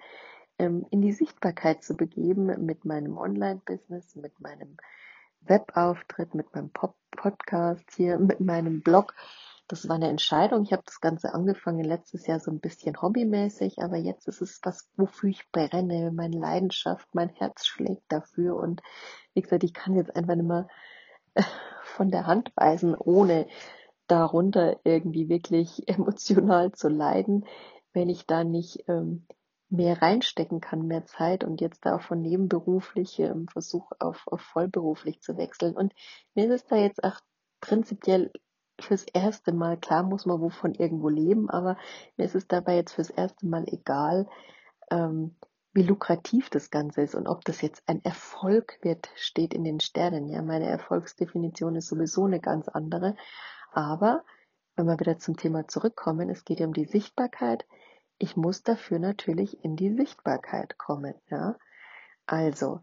ähm, 0.59 0.87
in 0.91 1.01
die 1.03 1.13
Sichtbarkeit 1.13 1.83
zu 1.83 1.97
begeben 1.97 2.47
mit 2.65 2.85
meinem 2.85 3.19
Online-Business, 3.19 4.15
mit 4.17 4.39
meinem 4.41 4.77
Webauftritt, 5.41 6.35
mit 6.35 6.55
meinem 6.55 6.71
Pop 6.71 6.95
Podcast 7.11 7.85
hier, 7.97 8.19
mit 8.19 8.41
meinem 8.41 8.83
Blog 8.83 9.15
das 9.71 9.89
war 9.89 9.97
eine 9.97 10.09
Entscheidung. 10.09 10.65
Ich 10.65 10.73
habe 10.73 10.83
das 10.85 11.01
Ganze 11.01 11.33
angefangen 11.33 11.85
letztes 11.85 12.27
Jahr 12.27 12.41
so 12.41 12.51
ein 12.51 12.59
bisschen 12.59 13.01
hobbymäßig, 13.01 13.79
aber 13.79 13.97
jetzt 13.97 14.27
ist 14.27 14.41
es 14.43 14.59
was, 14.65 14.91
wofür 14.97 15.31
ich 15.31 15.49
brenne, 15.53 16.11
meine 16.11 16.39
Leidenschaft, 16.39 17.07
mein 17.15 17.29
Herz 17.29 17.67
schlägt 17.67 18.03
dafür 18.09 18.57
und 18.57 18.83
wie 19.33 19.43
gesagt, 19.43 19.63
ich 19.63 19.73
kann 19.73 19.95
jetzt 19.95 20.17
einfach 20.17 20.35
nicht 20.35 20.49
mehr 20.49 20.67
von 21.85 22.11
der 22.11 22.27
Hand 22.27 22.51
weisen, 22.57 22.97
ohne 22.97 23.47
darunter 24.09 24.81
irgendwie 24.83 25.29
wirklich 25.29 25.85
emotional 25.89 26.73
zu 26.73 26.89
leiden, 26.89 27.47
wenn 27.93 28.09
ich 28.09 28.27
da 28.27 28.43
nicht 28.43 28.89
ähm, 28.89 29.25
mehr 29.69 30.03
reinstecken 30.03 30.61
kann, 30.61 30.89
mehr 30.89 31.07
Zeit 31.07 31.45
und 31.45 31.61
jetzt 31.61 31.87
da 31.87 31.95
auch 31.95 32.03
von 32.03 32.21
nebenberuflich 32.21 33.21
ähm, 33.21 33.47
versuche 33.47 33.95
auf, 34.01 34.27
auf 34.27 34.41
vollberuflich 34.41 35.21
zu 35.21 35.37
wechseln. 35.37 35.77
Und 35.77 35.95
mir 36.35 36.47
ist 36.47 36.63
es 36.63 36.67
da 36.67 36.75
jetzt 36.75 37.05
auch 37.05 37.21
prinzipiell 37.61 38.33
fürs 38.85 39.05
erste 39.05 39.53
Mal, 39.53 39.77
klar 39.77 40.03
muss 40.03 40.27
man 40.27 40.41
wovon 40.41 40.75
irgendwo 40.75 41.09
leben, 41.09 41.51
aber 41.51 41.77
mir 42.17 42.25
ist 42.25 42.35
es 42.35 42.49
dabei 42.49 42.77
jetzt 42.77 42.93
fürs 42.93 43.11
erste 43.11 43.47
Mal 43.47 43.65
egal, 43.69 44.29
ähm, 44.91 45.37
wie 45.73 45.83
lukrativ 45.83 46.51
das 46.51 46.71
Ganze 46.71 47.03
ist 47.03 47.15
und 47.15 47.29
ob 47.29 47.45
das 47.45 47.61
jetzt 47.61 47.83
ein 47.87 48.05
Erfolg 48.05 48.79
wird, 48.83 49.09
steht 49.15 49.55
in 49.55 49.63
den 49.63 49.81
Sternen. 49.81 50.29
Ja, 50.29 50.43
meine 50.43 50.69
Erfolgsdefinition 50.69 51.77
ist 51.77 51.89
sowieso 51.89 52.25
eine 52.25 52.41
ganz 52.41 52.69
andere. 52.69 53.15
Aber 53.73 54.25
wenn 54.75 54.87
wir 54.87 54.99
wieder 54.99 55.19
zum 55.19 55.37
Thema 55.37 55.69
zurückkommen, 55.69 56.29
es 56.29 56.45
geht 56.45 56.59
ja 56.59 56.67
um 56.67 56.73
die 56.73 56.87
Sichtbarkeit. 56.87 57.67
Ich 58.19 58.37
muss 58.37 58.63
dafür 58.63 58.99
natürlich 58.99 59.63
in 59.65 59.77
die 59.77 59.95
Sichtbarkeit 59.95 60.77
kommen. 60.77 61.15
Ja, 61.29 61.57
also 62.27 62.81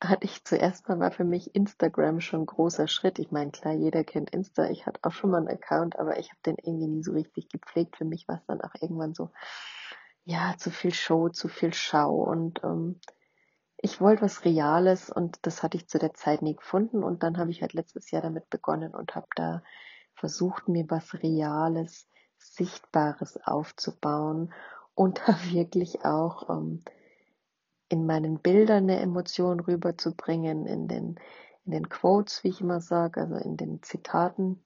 hatte 0.00 0.24
ich 0.24 0.44
zuerst 0.44 0.88
mal 0.88 0.98
war 0.98 1.10
für 1.10 1.24
mich 1.24 1.54
Instagram 1.54 2.20
schon 2.20 2.40
ein 2.40 2.46
großer 2.46 2.88
Schritt. 2.88 3.18
Ich 3.18 3.30
meine, 3.30 3.50
klar, 3.50 3.74
jeder 3.74 4.04
kennt 4.04 4.30
Insta. 4.30 4.70
Ich 4.70 4.86
hatte 4.86 5.00
auch 5.02 5.12
schon 5.12 5.30
mal 5.30 5.38
einen 5.38 5.48
Account, 5.48 5.98
aber 5.98 6.18
ich 6.18 6.30
habe 6.30 6.40
den 6.46 6.56
irgendwie 6.56 6.86
nie 6.86 7.02
so 7.02 7.12
richtig 7.12 7.48
gepflegt. 7.48 7.96
Für 7.96 8.04
mich 8.04 8.26
war 8.26 8.36
es 8.36 8.46
dann 8.46 8.60
auch 8.62 8.74
irgendwann 8.80 9.14
so, 9.14 9.30
ja, 10.24 10.54
zu 10.58 10.70
viel 10.70 10.94
Show, 10.94 11.28
zu 11.28 11.48
viel 11.48 11.74
Schau 11.74 12.14
und 12.14 12.62
ähm, 12.64 13.00
ich 13.82 14.00
wollte 14.00 14.22
was 14.22 14.44
Reales 14.44 15.10
und 15.10 15.38
das 15.42 15.62
hatte 15.62 15.76
ich 15.78 15.88
zu 15.88 15.98
der 15.98 16.12
Zeit 16.12 16.42
nie 16.42 16.54
gefunden 16.54 17.02
und 17.02 17.22
dann 17.22 17.38
habe 17.38 17.50
ich 17.50 17.62
halt 17.62 17.72
letztes 17.72 18.10
Jahr 18.10 18.22
damit 18.22 18.50
begonnen 18.50 18.94
und 18.94 19.14
habe 19.14 19.28
da 19.36 19.62
versucht, 20.14 20.68
mir 20.68 20.84
was 20.88 21.14
Reales, 21.22 22.06
Sichtbares 22.36 23.38
aufzubauen 23.44 24.52
und 24.94 25.20
da 25.26 25.36
wirklich 25.50 26.04
auch 26.04 26.50
ähm, 26.50 26.82
in 27.90 28.06
meinen 28.06 28.38
Bildern 28.38 28.84
eine 28.84 29.00
Emotion 29.00 29.60
rüberzubringen, 29.60 30.64
in 30.64 30.86
den, 30.86 31.16
in 31.66 31.72
den 31.72 31.88
Quotes, 31.88 32.42
wie 32.44 32.48
ich 32.48 32.60
immer 32.60 32.80
sage, 32.80 33.20
also 33.20 33.34
in 33.34 33.56
den 33.56 33.82
Zitaten. 33.82 34.64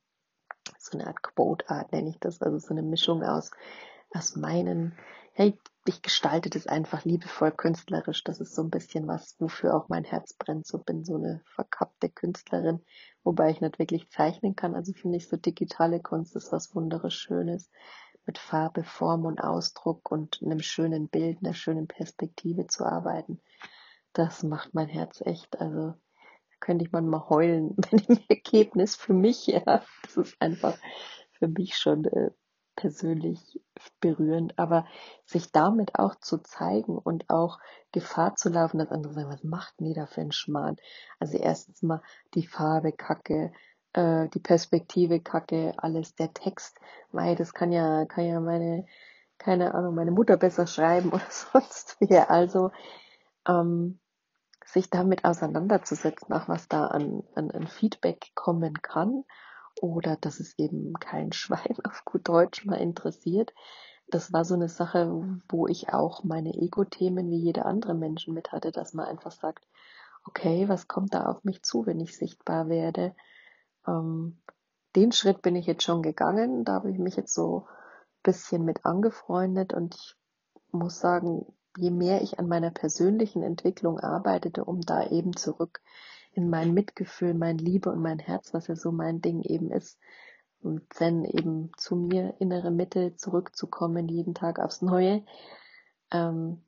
So 0.79 0.99
eine 0.99 1.07
Art 1.09 1.23
Quote-Art 1.23 1.91
nenne 1.93 2.11
ich 2.11 2.21
das, 2.21 2.43
also 2.43 2.59
so 2.59 2.75
eine 2.75 2.83
Mischung 2.83 3.23
aus, 3.23 3.51
aus 4.11 4.37
meinen, 4.37 4.97
hey, 5.33 5.59
ich 5.87 6.03
gestalte 6.03 6.51
das 6.51 6.67
einfach 6.67 7.05
liebevoll 7.05 7.51
künstlerisch. 7.51 8.25
Das 8.25 8.41
ist 8.41 8.55
so 8.55 8.63
ein 8.63 8.71
bisschen 8.71 9.09
was, 9.09 9.37
wofür 9.39 9.75
auch 9.75 9.89
mein 9.89 10.05
Herz 10.05 10.35
brennt. 10.35 10.67
So 10.67 10.79
bin 10.79 11.05
so 11.05 11.17
eine 11.17 11.43
verkappte 11.47 12.11
Künstlerin, 12.11 12.85
wobei 13.23 13.51
ich 13.51 13.63
nicht 13.63 13.79
wirklich 13.79 14.11
zeichnen 14.11 14.55
kann. 14.55 14.75
Also 14.75 14.93
finde 14.93 15.17
ich 15.17 15.29
so 15.29 15.37
digitale 15.39 16.01
Kunst 16.01 16.37
ist 16.37 16.53
was 16.53 16.75
Wunderschönes 16.75 17.71
mit 18.27 18.39
Farbe, 18.39 18.85
Form 18.85 19.25
und 19.25 19.41
Ausdruck 19.41 20.11
und 20.11 20.41
einem 20.43 20.61
schönen 20.61 21.09
Bild, 21.09 21.39
einer 21.43 21.55
schönen 21.55 21.87
Perspektive 21.87 22.67
zu 22.67 22.85
arbeiten. 22.85 23.41
Das 24.13 24.43
macht 24.43 24.75
mein 24.75 24.89
Herz 24.89 25.21
echt. 25.21 25.61
Also 25.61 25.91
da 25.91 26.57
könnte 26.61 26.85
ich 26.85 26.93
manchmal 26.93 27.29
heulen, 27.29 27.75
wenn 27.91 28.01
im 28.01 28.25
Ergebnis 28.29 28.97
für 28.97 29.15
mich, 29.15 29.47
ja, 29.47 29.83
das 30.03 30.17
ist 30.17 30.41
einfach 30.41 30.77
für 31.33 31.49
mich 31.49 31.77
schon 31.77 32.05
äh, 32.05 32.31
persönlich 32.77 33.61
berührend, 34.01 34.59
aber 34.59 34.87
sich 35.25 35.53
damit 35.53 35.99
auch 35.99 36.17
zu 36.17 36.39
zeigen 36.39 36.99
und 36.99 37.31
auch 37.31 37.59
Gefahr 37.93 38.37
zu 38.37 38.49
laufen, 38.49 38.79
dass 38.79 38.91
andere 38.91 39.13
sagen, 39.13 39.31
was 39.31 39.45
macht 39.45 39.79
denn 39.79 39.87
die 39.87 39.95
da 39.95 40.07
für 40.07 40.21
ein 40.21 40.33
Schmarrn? 40.33 40.77
Also 41.19 41.39
erstens 41.39 41.83
mal 41.83 42.03
die 42.35 42.47
Farbe 42.47 42.93
kacke, 42.93 43.53
äh, 43.95 44.29
die 44.29 44.41
Perspektive 44.41 45.21
kacke, 45.21 45.73
alles, 45.79 46.15
der 46.15 46.33
Text, 46.35 46.79
weil 47.13 47.37
das 47.37 47.55
kann 47.55 47.73
ja, 47.73 48.05
kann 48.05 48.27
ja 48.27 48.41
meine, 48.41 48.87
keine 49.39 49.75
Ahnung, 49.75 49.95
meine 49.95 50.11
Mutter 50.11 50.37
besser 50.37 50.67
schreiben 50.67 51.09
oder 51.13 51.27
sonst 51.31 51.97
wie. 52.01 52.17
Also 52.17 52.71
ähm, 53.49 53.99
sich 54.67 54.91
damit 54.91 55.25
auseinanderzusetzen, 55.25 56.33
auch 56.33 56.49
was 56.49 56.69
da 56.69 56.87
an, 56.87 57.23
an, 57.35 57.51
an 57.51 57.67
Feedback 57.67 58.33
kommen 58.35 58.83
kann 58.83 59.25
oder 59.81 60.17
dass 60.17 60.41
es 60.41 60.59
eben 60.59 60.95
kein 60.95 61.33
Schwein 61.33 61.77
auf 61.85 62.05
gut 62.05 62.29
Deutsch 62.29 62.65
mal 62.65 62.77
interessiert. 62.77 63.55
Das 64.09 64.33
war 64.33 64.45
so 64.45 64.55
eine 64.55 64.69
Sache, 64.69 65.41
wo 65.49 65.67
ich 65.67 65.93
auch 65.95 66.25
meine 66.25 66.53
Ego-Themen 66.53 67.31
wie 67.31 67.39
jeder 67.39 67.65
andere 67.65 67.95
Menschen 67.95 68.35
mit 68.35 68.53
hatte, 68.53 68.71
dass 68.71 68.93
man 68.93 69.07
einfach 69.07 69.33
sagt, 69.33 69.67
okay, 70.27 70.69
was 70.69 70.89
kommt 70.89 71.15
da 71.15 71.25
auf 71.27 71.45
mich 71.45 71.63
zu, 71.63 71.87
wenn 71.87 72.01
ich 72.01 72.17
sichtbar 72.17 72.69
werde? 72.69 73.15
Ähm, 73.87 74.39
den 74.97 75.13
Schritt 75.13 75.43
bin 75.43 75.57
ich 75.57 75.67
jetzt 75.67 75.83
schon 75.83 76.03
gegangen, 76.03 76.65
da 76.65 76.75
habe 76.75 76.91
ich 76.91 76.99
mich 76.99 77.17
jetzt 77.17 77.35
so 77.35 77.67
ein 77.67 78.23
bisschen 78.23 78.65
mit 78.65 78.85
angefreundet 78.85 79.73
und 79.73 79.95
ich 79.95 80.17
muss 80.71 81.01
sagen, 81.01 81.47
je 81.77 81.91
mehr 81.91 82.23
ich 82.23 82.39
an 82.39 82.49
meiner 82.49 82.71
persönlichen 82.71 83.43
Entwicklung 83.43 83.99
arbeitete, 83.99 84.65
um 84.65 84.81
da 84.81 85.07
eben 85.09 85.37
zurück 85.37 85.81
in 86.33 86.51
mein 86.51 86.75
Mitgefühl, 86.75 87.35
mein 87.35 87.59
Liebe 87.59 87.91
und 87.91 88.01
mein 88.01 88.19
Herz, 88.19 88.55
was 88.55 88.67
ja 88.67 88.77
so 88.77 88.93
mein 88.93 89.21
Ding 89.21 89.43
eben 89.43 89.71
ist. 89.71 89.99
Und 90.61 90.93
Zen 90.93 91.25
eben 91.25 91.71
zu 91.77 91.95
mir, 91.95 92.35
innere 92.39 92.71
Mitte, 92.71 93.17
zurückzukommen, 93.17 94.09
jeden 94.09 94.35
Tag 94.35 94.59
aufs 94.59 94.83
Neue. 94.83 95.25
Ähm, 96.11 96.63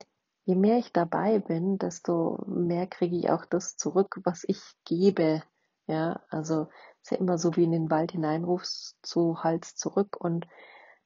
je 0.44 0.54
mehr 0.54 0.78
ich 0.78 0.92
dabei 0.92 1.38
bin, 1.38 1.78
desto 1.78 2.44
mehr 2.46 2.86
kriege 2.86 3.16
ich 3.16 3.30
auch 3.30 3.44
das 3.44 3.76
zurück, 3.76 4.20
was 4.24 4.44
ich 4.46 4.60
gebe. 4.84 5.42
Ja, 5.86 6.20
also 6.28 6.68
ist 7.06 7.12
ja 7.12 7.18
immer 7.18 7.38
so 7.38 7.54
wie 7.54 7.62
in 7.62 7.70
den 7.70 7.88
Wald 7.88 8.10
hineinrufst, 8.10 8.96
zu 9.00 9.44
Hals 9.44 9.76
zurück. 9.76 10.16
Und 10.18 10.48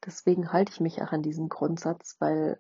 deswegen 0.05 0.51
halte 0.51 0.73
ich 0.73 0.81
mich 0.81 1.03
auch 1.03 1.13
an 1.13 1.23
diesen 1.23 1.51
Grundsatz, 1.51 2.17
weil 2.21 2.57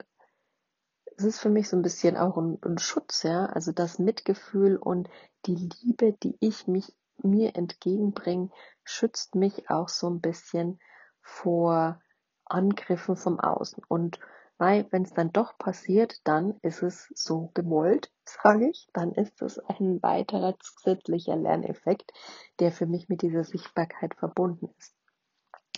es 1.16 1.24
ist 1.24 1.40
für 1.40 1.48
mich 1.48 1.70
so 1.70 1.76
ein 1.76 1.82
bisschen 1.82 2.18
auch 2.18 2.36
ein, 2.36 2.58
ein 2.62 2.76
Schutz, 2.76 3.22
ja, 3.22 3.46
also 3.46 3.72
das 3.72 3.98
Mitgefühl 3.98 4.76
und 4.76 5.08
die 5.46 5.54
Liebe, 5.54 6.12
die 6.22 6.36
ich 6.40 6.66
mich 6.66 6.94
mir 7.22 7.56
entgegenbringe, 7.56 8.50
schützt 8.84 9.34
mich 9.34 9.70
auch 9.70 9.88
so 9.88 10.10
ein 10.10 10.20
bisschen 10.20 10.78
vor 11.22 11.98
Angriffen 12.44 13.16
vom 13.16 13.40
Außen. 13.40 13.82
Und 13.88 14.20
weil, 14.58 14.86
wenn 14.90 15.04
es 15.04 15.14
dann 15.14 15.32
doch 15.32 15.56
passiert, 15.56 16.20
dann 16.24 16.58
ist 16.60 16.82
es 16.82 17.10
so 17.14 17.50
gewollt, 17.54 18.12
sage 18.42 18.68
ich, 18.70 18.88
dann 18.92 19.12
ist 19.12 19.40
es 19.42 19.58
ein 19.58 20.02
weiterer 20.02 20.56
zusätzlicher 20.58 21.36
Lerneffekt, 21.36 22.12
der 22.58 22.72
für 22.72 22.86
mich 22.86 23.08
mit 23.08 23.22
dieser 23.22 23.44
Sichtbarkeit 23.44 24.14
verbunden 24.14 24.68
ist. 24.78 24.94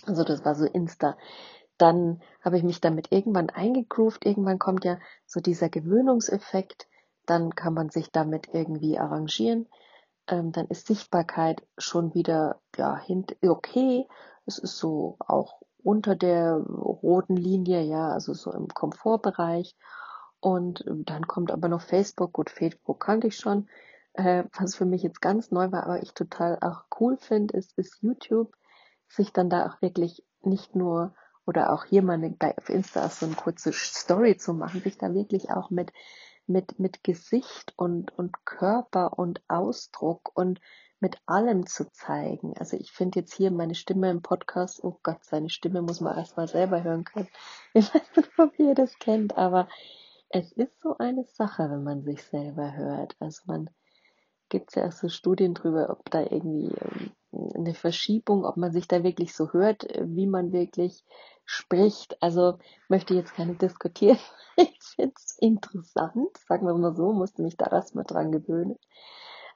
Also 0.05 0.23
das 0.23 0.43
war 0.43 0.55
so 0.55 0.65
Insta 0.65 1.17
dann 1.77 2.21
habe 2.41 2.57
ich 2.57 2.63
mich 2.63 2.81
damit 2.81 3.11
irgendwann 3.11 3.49
eingegroovt. 3.49 4.25
Irgendwann 4.25 4.59
kommt 4.59 4.85
ja 4.85 4.99
so 5.25 5.39
dieser 5.39 5.69
Gewöhnungseffekt. 5.69 6.87
Dann 7.25 7.55
kann 7.55 7.73
man 7.73 7.89
sich 7.89 8.11
damit 8.11 8.49
irgendwie 8.53 8.99
arrangieren. 8.99 9.67
Ähm, 10.27 10.51
dann 10.51 10.67
ist 10.67 10.87
Sichtbarkeit 10.87 11.61
schon 11.77 12.13
wieder 12.13 12.61
ja 12.77 13.01
okay. 13.47 14.07
Es 14.45 14.59
ist 14.59 14.77
so 14.77 15.17
auch 15.19 15.61
unter 15.83 16.15
der 16.15 16.55
roten 16.55 17.35
Linie, 17.35 17.81
ja, 17.81 18.09
also 18.09 18.33
so 18.33 18.51
im 18.53 18.67
Komfortbereich. 18.67 19.75
Und 20.43 20.83
dann 20.85 21.25
kommt 21.25 21.51
aber 21.51 21.69
noch 21.69 21.79
Facebook. 21.79 22.33
Gut, 22.33 22.49
Facebook 22.49 22.99
kannte 22.99 23.27
ich 23.27 23.37
schon. 23.37 23.69
Äh, 24.11 24.43
was 24.59 24.75
für 24.75 24.83
mich 24.83 25.01
jetzt 25.01 25.21
ganz 25.21 25.51
neu 25.51 25.71
war, 25.71 25.83
aber 25.83 26.03
ich 26.03 26.13
total 26.13 26.57
auch 26.59 26.83
cool 26.99 27.15
finde, 27.15 27.55
ist, 27.55 27.77
ist 27.77 28.01
YouTube. 28.01 28.53
Sich 29.07 29.31
dann 29.31 29.49
da 29.49 29.67
auch 29.67 29.81
wirklich 29.81 30.21
nicht 30.41 30.75
nur 30.75 31.15
oder 31.45 31.71
auch 31.71 31.85
hier 31.85 32.01
mal 32.01 32.15
eine, 32.15 32.35
auf 32.57 32.67
Insta 32.67 33.07
so 33.07 33.25
eine 33.25 33.35
kurze 33.35 33.71
Story 33.71 34.35
zu 34.35 34.53
machen, 34.53 34.81
sich 34.81 34.97
da 34.97 35.13
wirklich 35.13 35.49
auch 35.49 35.69
mit, 35.69 35.93
mit, 36.45 36.77
mit 36.77 37.05
Gesicht 37.05 37.71
und, 37.77 38.11
und 38.17 38.45
Körper 38.45 39.17
und 39.17 39.41
Ausdruck 39.47 40.29
und 40.33 40.59
mit 40.99 41.19
allem 41.25 41.67
zu 41.67 41.89
zeigen. 41.89 42.53
Also 42.57 42.75
ich 42.75 42.91
finde 42.91 43.21
jetzt 43.21 43.33
hier 43.33 43.49
meine 43.49 43.75
Stimme 43.75 44.11
im 44.11 44.21
Podcast, 44.21 44.83
oh 44.83 44.99
Gott, 45.03 45.23
seine 45.23 45.49
Stimme 45.49 45.81
muss 45.81 46.01
man 46.01 46.17
erstmal 46.17 46.49
selber 46.49 46.83
hören 46.83 47.05
können. 47.05 47.29
Ich 47.73 47.95
weiß 47.95 48.17
nicht, 48.17 48.39
ob 48.39 48.59
ihr 48.59 48.75
das 48.75 48.99
kennt, 48.99 49.37
aber 49.37 49.69
es 50.33 50.51
ist 50.51 50.81
so 50.81 50.97
eine 50.97 51.25
Sache, 51.25 51.69
wenn 51.69 51.83
man 51.83 52.01
sich 52.01 52.23
selber 52.23 52.75
hört. 52.75 53.15
Also 53.19 53.43
man 53.45 53.69
gibt 54.49 54.75
ja 54.75 54.87
auch 54.87 54.91
so 54.91 55.07
Studien 55.07 55.53
drüber, 55.53 55.91
ob 55.91 56.09
da 56.09 56.21
irgendwie 56.21 56.73
ähm, 57.31 57.49
eine 57.53 57.75
Verschiebung, 57.75 58.43
ob 58.43 58.57
man 58.57 58.71
sich 58.71 58.87
da 58.87 59.03
wirklich 59.03 59.35
so 59.35 59.53
hört, 59.53 59.85
wie 60.01 60.25
man 60.25 60.51
wirklich 60.51 61.05
spricht. 61.45 62.21
Also 62.21 62.57
möchte 62.89 63.13
jetzt 63.13 63.35
gerne 63.35 63.55
diskutieren. 63.55 64.19
Ich 64.55 64.83
finde 64.95 65.15
es 65.17 65.39
interessant, 65.39 66.37
sagen 66.47 66.67
wir 66.67 66.75
mal 66.75 66.95
so, 66.95 67.11
musste 67.11 67.41
mich 67.41 67.57
da 67.57 67.71
erstmal 67.71 68.03
dran 68.03 68.31
gewöhnen. 68.31 68.77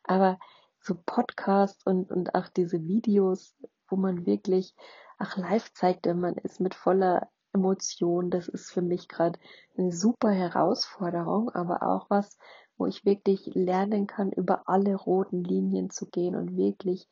Aber 0.04 0.40
so 0.80 0.96
Podcasts 1.06 1.86
und, 1.86 2.10
und 2.10 2.34
auch 2.34 2.48
diese 2.48 2.82
Videos, 2.82 3.56
wo 3.90 3.96
man 3.96 4.26
wirklich 4.26 4.74
ach 5.20 5.38
live 5.38 5.72
zeigt, 5.74 6.08
wenn 6.08 6.20
man 6.20 6.34
ist 6.34 6.60
mit 6.60 6.74
voller 6.74 7.30
Emotion, 7.54 8.30
das 8.30 8.48
ist 8.48 8.72
für 8.72 8.82
mich 8.82 9.08
gerade 9.08 9.40
eine 9.78 9.92
super 9.92 10.32
Herausforderung, 10.32 11.50
aber 11.50 11.84
auch 11.84 12.10
was, 12.10 12.38
wo 12.78 12.86
ich 12.86 13.06
wirklich 13.06 13.52
lernen 13.54 14.08
kann, 14.08 14.32
über 14.32 14.68
alle 14.68 14.96
roten 14.96 15.44
Linien 15.44 15.90
zu 15.90 16.08
gehen 16.08 16.36
und 16.36 16.56
wirklich 16.58 17.08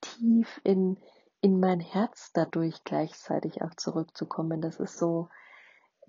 tief 0.00 0.60
in 0.64 0.98
in 1.44 1.60
mein 1.60 1.78
Herz 1.80 2.30
dadurch 2.32 2.84
gleichzeitig 2.84 3.60
auch 3.60 3.74
zurückzukommen. 3.74 4.62
Das 4.62 4.76
ist 4.80 4.96
so 4.96 5.28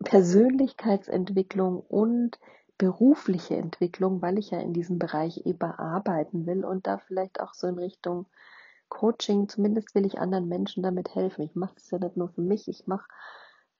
Persönlichkeitsentwicklung 0.01 1.81
und 1.81 2.39
berufliche 2.77 3.57
Entwicklung, 3.57 4.21
weil 4.21 4.39
ich 4.39 4.51
ja 4.51 4.59
in 4.59 4.71
diesem 4.71 4.97
Bereich 4.97 5.45
eben 5.45 5.61
arbeiten 5.61 6.45
will 6.45 6.63
und 6.63 6.87
da 6.87 6.99
vielleicht 6.99 7.41
auch 7.41 7.53
so 7.53 7.67
in 7.67 7.77
Richtung 7.77 8.27
Coaching, 8.87 9.49
zumindest 9.49 9.93
will 9.93 10.05
ich 10.05 10.19
anderen 10.19 10.47
Menschen 10.47 10.83
damit 10.83 11.15
helfen. 11.15 11.41
Ich 11.41 11.55
mache 11.55 11.75
das 11.75 11.91
ja 11.91 11.99
nicht 11.99 12.15
nur 12.15 12.29
für 12.29 12.41
mich, 12.41 12.69
ich 12.69 12.87
mache 12.87 13.07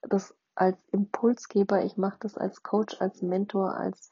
das 0.08 0.34
als 0.54 0.78
Impulsgeber, 0.92 1.84
ich 1.84 1.96
mache 1.96 2.18
das 2.20 2.36
als 2.36 2.62
Coach, 2.62 3.00
als 3.00 3.22
Mentor, 3.22 3.76
als 3.76 4.10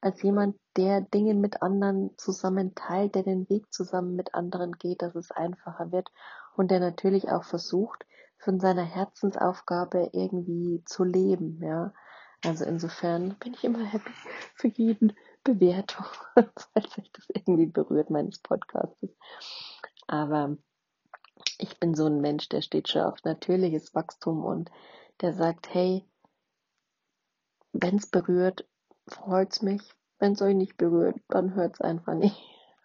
als 0.00 0.22
jemand, 0.22 0.56
der 0.76 1.02
Dinge 1.02 1.34
mit 1.34 1.62
anderen 1.62 2.16
zusammen 2.16 2.74
teilt, 2.74 3.14
der 3.14 3.22
den 3.22 3.48
Weg 3.50 3.72
zusammen 3.72 4.16
mit 4.16 4.34
anderen 4.34 4.72
geht, 4.72 5.02
dass 5.02 5.14
es 5.14 5.30
einfacher 5.30 5.92
wird 5.92 6.10
und 6.56 6.70
der 6.70 6.80
natürlich 6.80 7.30
auch 7.30 7.44
versucht, 7.44 8.06
von 8.38 8.60
seiner 8.60 8.84
Herzensaufgabe 8.84 10.10
irgendwie 10.12 10.82
zu 10.86 11.04
leben, 11.04 11.60
ja. 11.62 11.92
Also 12.42 12.64
insofern 12.64 13.36
bin 13.38 13.52
ich 13.52 13.64
immer 13.64 13.84
happy 13.84 14.12
für 14.54 14.68
jeden 14.68 15.12
Bewertung, 15.44 16.06
falls 16.34 16.94
sich 16.94 17.12
das 17.12 17.26
irgendwie 17.28 17.66
berührt 17.66 18.08
meines 18.08 18.38
Podcasts. 18.38 18.96
Aber 20.06 20.56
ich 21.58 21.78
bin 21.78 21.94
so 21.94 22.06
ein 22.06 22.22
Mensch, 22.22 22.48
der 22.48 22.62
steht 22.62 22.88
schon 22.88 23.02
auf 23.02 23.22
natürliches 23.24 23.94
Wachstum 23.94 24.42
und 24.42 24.70
der 25.20 25.32
sagt, 25.32 25.72
hey, 25.72 26.04
wenn 27.72 27.96
es 27.96 28.06
berührt, 28.06 28.66
freut's 29.06 29.62
mich. 29.62 29.82
Wenn 30.18 30.32
es 30.32 30.42
euch 30.42 30.54
nicht 30.54 30.76
berührt, 30.76 31.16
dann 31.28 31.54
hört 31.54 31.74
es 31.74 31.80
einfach 31.80 32.14
nicht. 32.14 32.36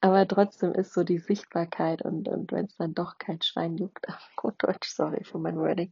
aber, 0.00 0.28
trotzdem 0.28 0.72
ist 0.72 0.92
so 0.92 1.04
die 1.04 1.18
Sichtbarkeit 1.18 2.02
und, 2.02 2.28
und 2.28 2.52
wenn 2.52 2.66
es 2.66 2.76
dann 2.76 2.94
doch 2.94 3.18
kein 3.18 3.40
Schwein 3.42 3.76
juckt, 3.76 4.06
gut 4.36 4.54
Deutsch, 4.58 4.88
sorry 4.88 5.24
für 5.24 5.38
mein 5.38 5.58
Wording, 5.58 5.90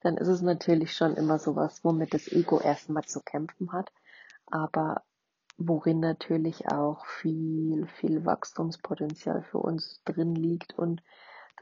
dann 0.00 0.16
ist 0.16 0.28
es 0.28 0.42
natürlich 0.42 0.94
schon 0.94 1.16
immer 1.16 1.38
sowas, 1.38 1.84
womit 1.84 2.14
das 2.14 2.28
Ego 2.32 2.58
erstmal 2.60 3.04
zu 3.04 3.20
kämpfen 3.20 3.72
hat. 3.72 3.92
aber 4.46 5.02
worin 5.58 6.00
natürlich 6.00 6.68
auch 6.68 7.06
viel, 7.06 7.86
viel 7.86 8.24
Wachstumspotenzial 8.24 9.42
für 9.42 9.58
uns 9.58 10.02
drin 10.04 10.34
liegt 10.34 10.78
und 10.78 11.02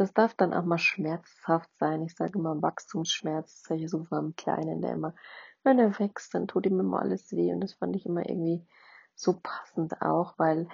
das 0.01 0.15
darf 0.15 0.33
dann 0.33 0.55
auch 0.55 0.65
mal 0.65 0.79
schmerzhaft 0.79 1.69
sein. 1.79 2.03
Ich 2.03 2.17
sage 2.17 2.39
immer 2.39 2.63
Wachstumsschmerz, 2.63 3.65
ist 3.69 3.91
so 3.91 4.05
vom 4.05 4.35
Kleinen, 4.35 4.81
der 4.81 4.93
immer, 4.93 5.15
wenn 5.63 5.79
er 5.79 5.99
wächst, 5.99 6.35
dann 6.35 6.49
tut 6.49 6.65
ihm 6.65 6.81
immer 6.81 7.03
alles 7.03 7.31
weh 7.33 7.53
und 7.53 7.61
das 7.61 7.75
fand 7.75 7.95
ich 7.97 8.07
immer 8.07 8.27
irgendwie 8.27 8.67
so 9.15 9.39
passend 9.43 10.01
auch, 10.01 10.39
weil 10.39 10.69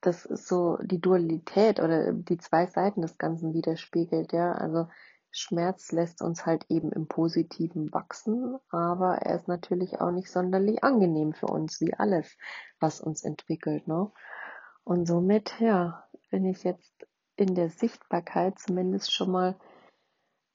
das 0.00 0.24
ist 0.24 0.48
so 0.48 0.78
die 0.82 0.98
Dualität 0.98 1.78
oder 1.78 2.14
die 2.14 2.38
zwei 2.38 2.66
Seiten 2.66 3.02
des 3.02 3.18
Ganzen 3.18 3.52
widerspiegelt, 3.52 4.32
ja. 4.32 4.52
Also 4.52 4.88
Schmerz 5.30 5.92
lässt 5.92 6.22
uns 6.22 6.46
halt 6.46 6.64
eben 6.70 6.90
im 6.90 7.06
Positiven 7.06 7.92
wachsen, 7.92 8.56
aber 8.70 9.16
er 9.16 9.36
ist 9.36 9.46
natürlich 9.46 10.00
auch 10.00 10.10
nicht 10.10 10.30
sonderlich 10.30 10.82
angenehm 10.82 11.34
für 11.34 11.48
uns, 11.48 11.82
wie 11.82 11.92
alles, 11.92 12.34
was 12.80 13.02
uns 13.02 13.24
entwickelt, 13.24 13.86
ne? 13.86 14.10
Und 14.84 15.06
somit, 15.06 15.60
ja, 15.60 16.08
bin 16.30 16.46
ich 16.46 16.64
jetzt 16.64 17.06
in 17.40 17.54
der 17.54 17.70
Sichtbarkeit 17.70 18.58
zumindest 18.58 19.12
schon 19.12 19.30
mal 19.30 19.58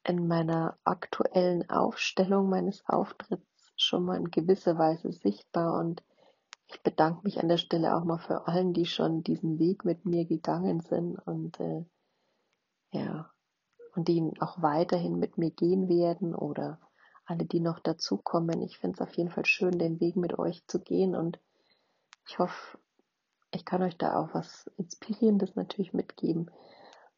in 0.04 0.28
meiner 0.28 0.78
aktuellen 0.84 1.68
Aufstellung 1.68 2.48
meines 2.48 2.84
Auftritts 2.88 3.74
schon 3.76 4.06
mal 4.06 4.18
in 4.18 4.30
gewisser 4.30 4.78
Weise 4.78 5.12
sichtbar 5.12 5.80
und 5.80 6.04
ich 6.68 6.82
bedanke 6.84 7.22
mich 7.24 7.40
an 7.40 7.50
der 7.50 7.58
Stelle 7.58 7.96
auch 7.96 8.04
mal 8.04 8.20
für 8.20 8.48
allen, 8.48 8.74
die 8.74 8.86
schon 8.86 9.24
diesen 9.24 9.58
Weg 9.58 9.84
mit 9.84 10.06
mir 10.06 10.26
gegangen 10.26 10.82
sind 10.82 11.18
und 11.26 11.60
äh, 11.60 11.86
ja, 12.92 13.32
und 13.96 14.08
die 14.08 14.32
auch 14.40 14.62
weiterhin 14.62 15.18
mit 15.18 15.40
mir 15.40 15.52
gehen 15.52 15.90
werden 15.90 16.36
oder 16.36 16.80
alle, 17.26 17.46
die 17.46 17.60
noch 17.60 17.80
dazukommen. 17.80 18.62
Ich 18.62 18.78
finde 18.78 18.96
es 18.96 19.02
auf 19.02 19.16
jeden 19.16 19.32
Fall 19.32 19.46
schön, 19.46 19.80
den 19.80 20.00
Weg 20.00 20.16
mit 20.18 20.38
euch 20.38 20.66
zu 20.68 20.80
gehen 20.80 21.16
und 21.16 21.40
ich 22.28 22.38
hoffe, 22.38 22.78
ich 23.52 23.66
kann 23.66 23.82
euch 23.82 23.98
da 23.98 24.20
auch 24.20 24.34
was 24.34 24.70
Inspirierendes 24.78 25.56
natürlich 25.56 25.94
mitgeben. 25.94 26.52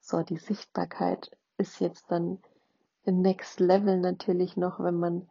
So, 0.08 0.24
die 0.24 0.38
Sichtbarkeit 0.38 1.32
ist 1.58 1.80
jetzt 1.82 2.10
dann 2.10 2.40
im 3.04 3.22
Next 3.22 3.60
Level 3.60 4.00
natürlich 4.00 4.56
noch, 4.56 4.80
wenn 4.80 4.96
man 4.96 5.30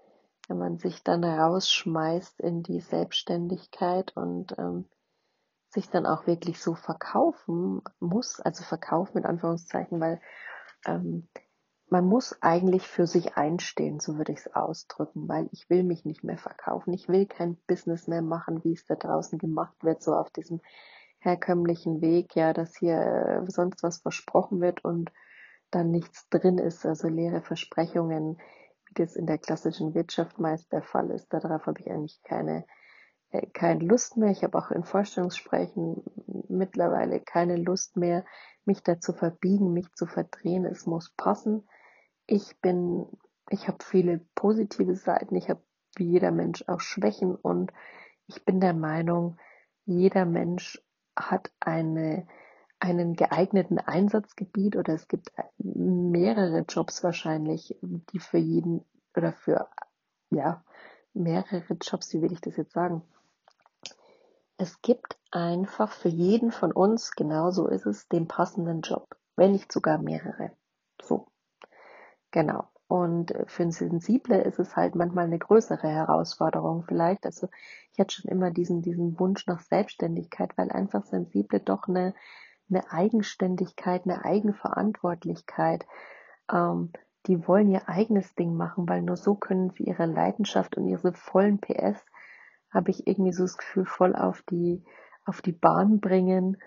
wenn 0.49 0.59
man 0.59 0.79
sich 0.79 1.03
dann 1.03 1.25
rausschmeißt 1.25 2.41
in 2.41 2.63
die 2.63 2.81
Selbstständigkeit 2.81 4.17
und 4.17 4.55
ähm, 4.59 4.85
sich 5.71 5.91
dann 5.91 6.07
auch 6.07 6.27
wirklich 6.27 6.63
so 6.63 6.75
verkaufen 6.75 7.83
muss, 7.99 8.41
also 8.41 8.63
verkaufen 8.65 9.13
mit 9.15 9.25
Anführungszeichen, 9.25 10.01
weil 10.01 10.21
ähm, 10.87 11.29
man 11.89 12.05
muss 12.05 12.41
eigentlich 12.43 12.87
für 12.87 13.07
sich 13.07 13.37
einstehen, 13.37 13.99
so 13.99 14.19
würde 14.19 14.33
ich 14.33 14.39
es 14.39 14.55
ausdrücken, 14.55 15.29
weil 15.29 15.49
ich 15.53 15.71
will 15.71 15.85
mich 15.85 16.05
nicht 16.05 16.23
mehr 16.25 16.39
verkaufen. 16.39 16.93
Ich 16.93 17.09
will 17.09 17.27
kein 17.27 17.57
Business 17.67 18.07
mehr 18.07 18.23
machen, 18.23 18.63
wie 18.65 18.73
es 18.73 18.85
da 18.87 18.95
draußen 18.95 19.39
gemacht 19.39 19.83
wird, 19.83 20.03
so 20.03 20.15
auf 20.15 20.31
diesem 20.31 20.61
herkömmlichen 21.27 22.01
Weg, 22.01 22.35
ja, 22.35 22.53
dass 22.53 22.77
hier 22.77 22.97
äh, 22.97 23.51
sonst 23.51 23.83
was 23.83 23.99
versprochen 23.99 24.61
wird 24.61 24.85
und 24.85 25.13
dann 25.71 25.91
nichts 25.91 26.29
drin 26.31 26.59
ist, 26.59 26.87
also 26.87 27.09
leere 27.09 27.43
Versprechungen, 27.43 28.39
wie 28.87 28.95
das 28.95 29.17
in 29.17 29.27
der 29.27 29.39
klassischen 29.39 29.95
Wirtschaft 29.95 30.39
meist 30.39 30.73
der 30.73 30.83
Fall 30.83 31.11
ist. 31.11 31.33
Darauf 31.33 31.67
habe 31.67 31.81
ich 31.81 31.91
eigentlich 31.91 32.23
keine, 32.23 32.65
äh, 33.31 33.47
keine 33.49 33.85
Lust 33.85 34.17
mehr. 34.17 34.31
Ich 34.31 34.45
habe 34.45 34.57
auch 34.57 34.71
in 34.71 34.85
Vorstellungsgesprächen 34.85 36.03
mittlerweile 36.49 37.21
keine 37.21 37.57
Lust 37.57 37.97
mehr, 37.97 38.25
mich 38.65 38.83
dazu 38.83 39.13
verbiegen, 39.13 39.73
mich 39.73 39.93
zu 39.93 40.07
verdrehen. 40.07 40.65
Es 40.65 40.87
muss 40.87 41.13
passen. 41.17 41.69
Ich 42.27 42.59
bin, 42.61 43.07
ich 43.51 43.69
habe 43.69 43.79
viele 43.83 44.21
positive 44.35 44.95
Seiten. 44.95 45.35
Ich 45.37 45.51
habe 45.51 45.63
wie 45.97 46.05
jeder 46.05 46.31
Mensch 46.31 46.65
auch 46.69 46.81
Schwächen 46.81 47.35
und 47.35 47.73
ich 48.27 48.45
bin 48.45 48.61
der 48.61 48.75
Meinung, 48.75 49.39
jeder 49.85 50.25
Mensch 50.25 50.83
hat 51.17 51.51
eine 51.61 52.27
einen 52.79 53.15
geeigneten 53.15 53.79
Einsatzgebiet 53.79 54.77
oder 54.77 54.95
es 54.95 55.09
gibt 55.09 55.33
mehrere 55.59 56.61
Jobs 56.69 57.03
wahrscheinlich, 57.03 57.77
die 57.81 58.19
für 58.19 58.39
jeden 58.39 58.85
oder 59.17 59.33
für, 59.33 59.69
ja, 60.31 60.63
mehrere 61.15 61.75
Jobs, 61.81 62.13
wie 62.13 62.23
will 62.23 62.33
ich 62.33 62.41
das 62.41 62.57
jetzt 62.57 62.73
sagen? 62.73 63.03
Es 64.59 64.81
gibt 64.83 65.19
einfach 65.31 65.93
für 65.93 66.09
jeden 66.09 66.51
von 66.51 66.73
uns, 66.73 67.13
genauso 67.13 67.67
ist 67.67 67.87
es, 67.87 68.09
den 68.09 68.29
passenden 68.29 68.83
Job, 68.83 69.17
wenn 69.37 69.53
nicht 69.53 69.73
sogar 69.73 69.99
mehrere. 69.99 70.53
So. 71.03 71.27
Genau. 72.31 72.69
Und 72.89 73.35
für 73.47 73.65
einen 73.65 73.73
Sensible 73.73 74.41
ist 74.43 74.61
es 74.61 74.77
halt 74.77 74.95
manchmal 74.95 75.25
eine 75.25 75.39
größere 75.39 75.89
Herausforderung 75.89 76.85
vielleicht. 76.85 77.27
Also 77.27 77.49
ich 77.93 77.99
hatte 77.99 78.15
schon 78.15 78.31
immer 78.31 78.51
diesen, 78.51 78.81
diesen 78.83 79.19
Wunsch 79.19 79.47
nach 79.47 79.61
Selbstständigkeit, 79.61 80.57
weil 80.57 80.71
einfach 80.71 81.05
Sensible 81.05 81.61
doch 81.61 81.89
eine 81.89 82.15
eine 82.69 82.91
Eigenständigkeit, 82.91 84.05
eine 84.05 84.25
Eigenverantwortlichkeit. 84.25 85.87
Ähm, 86.53 86.93
die 87.27 87.47
wollen 87.47 87.71
ihr 87.71 87.89
eigenes 87.89 88.35
Ding 88.35 88.55
machen, 88.55 88.89
weil 88.89 89.03
nur 89.03 89.17
so 89.17 89.35
können 89.35 89.71
sie 89.71 89.85
ihre 89.85 90.07
Leidenschaft 90.07 90.77
und 90.77 90.87
ihre 90.87 91.13
vollen 91.13 91.61
PS, 91.61 92.05
habe 92.73 92.91
ich 92.91 93.07
irgendwie 93.07 93.33
so 93.33 93.45
das 93.45 93.57
Gefühl, 93.57 93.85
voll 93.85 94.15
auf 94.15 94.43
die, 94.43 94.85
auf 95.25 95.43
die 95.43 95.53
Bahn 95.53 96.01
bringen. 96.01 96.59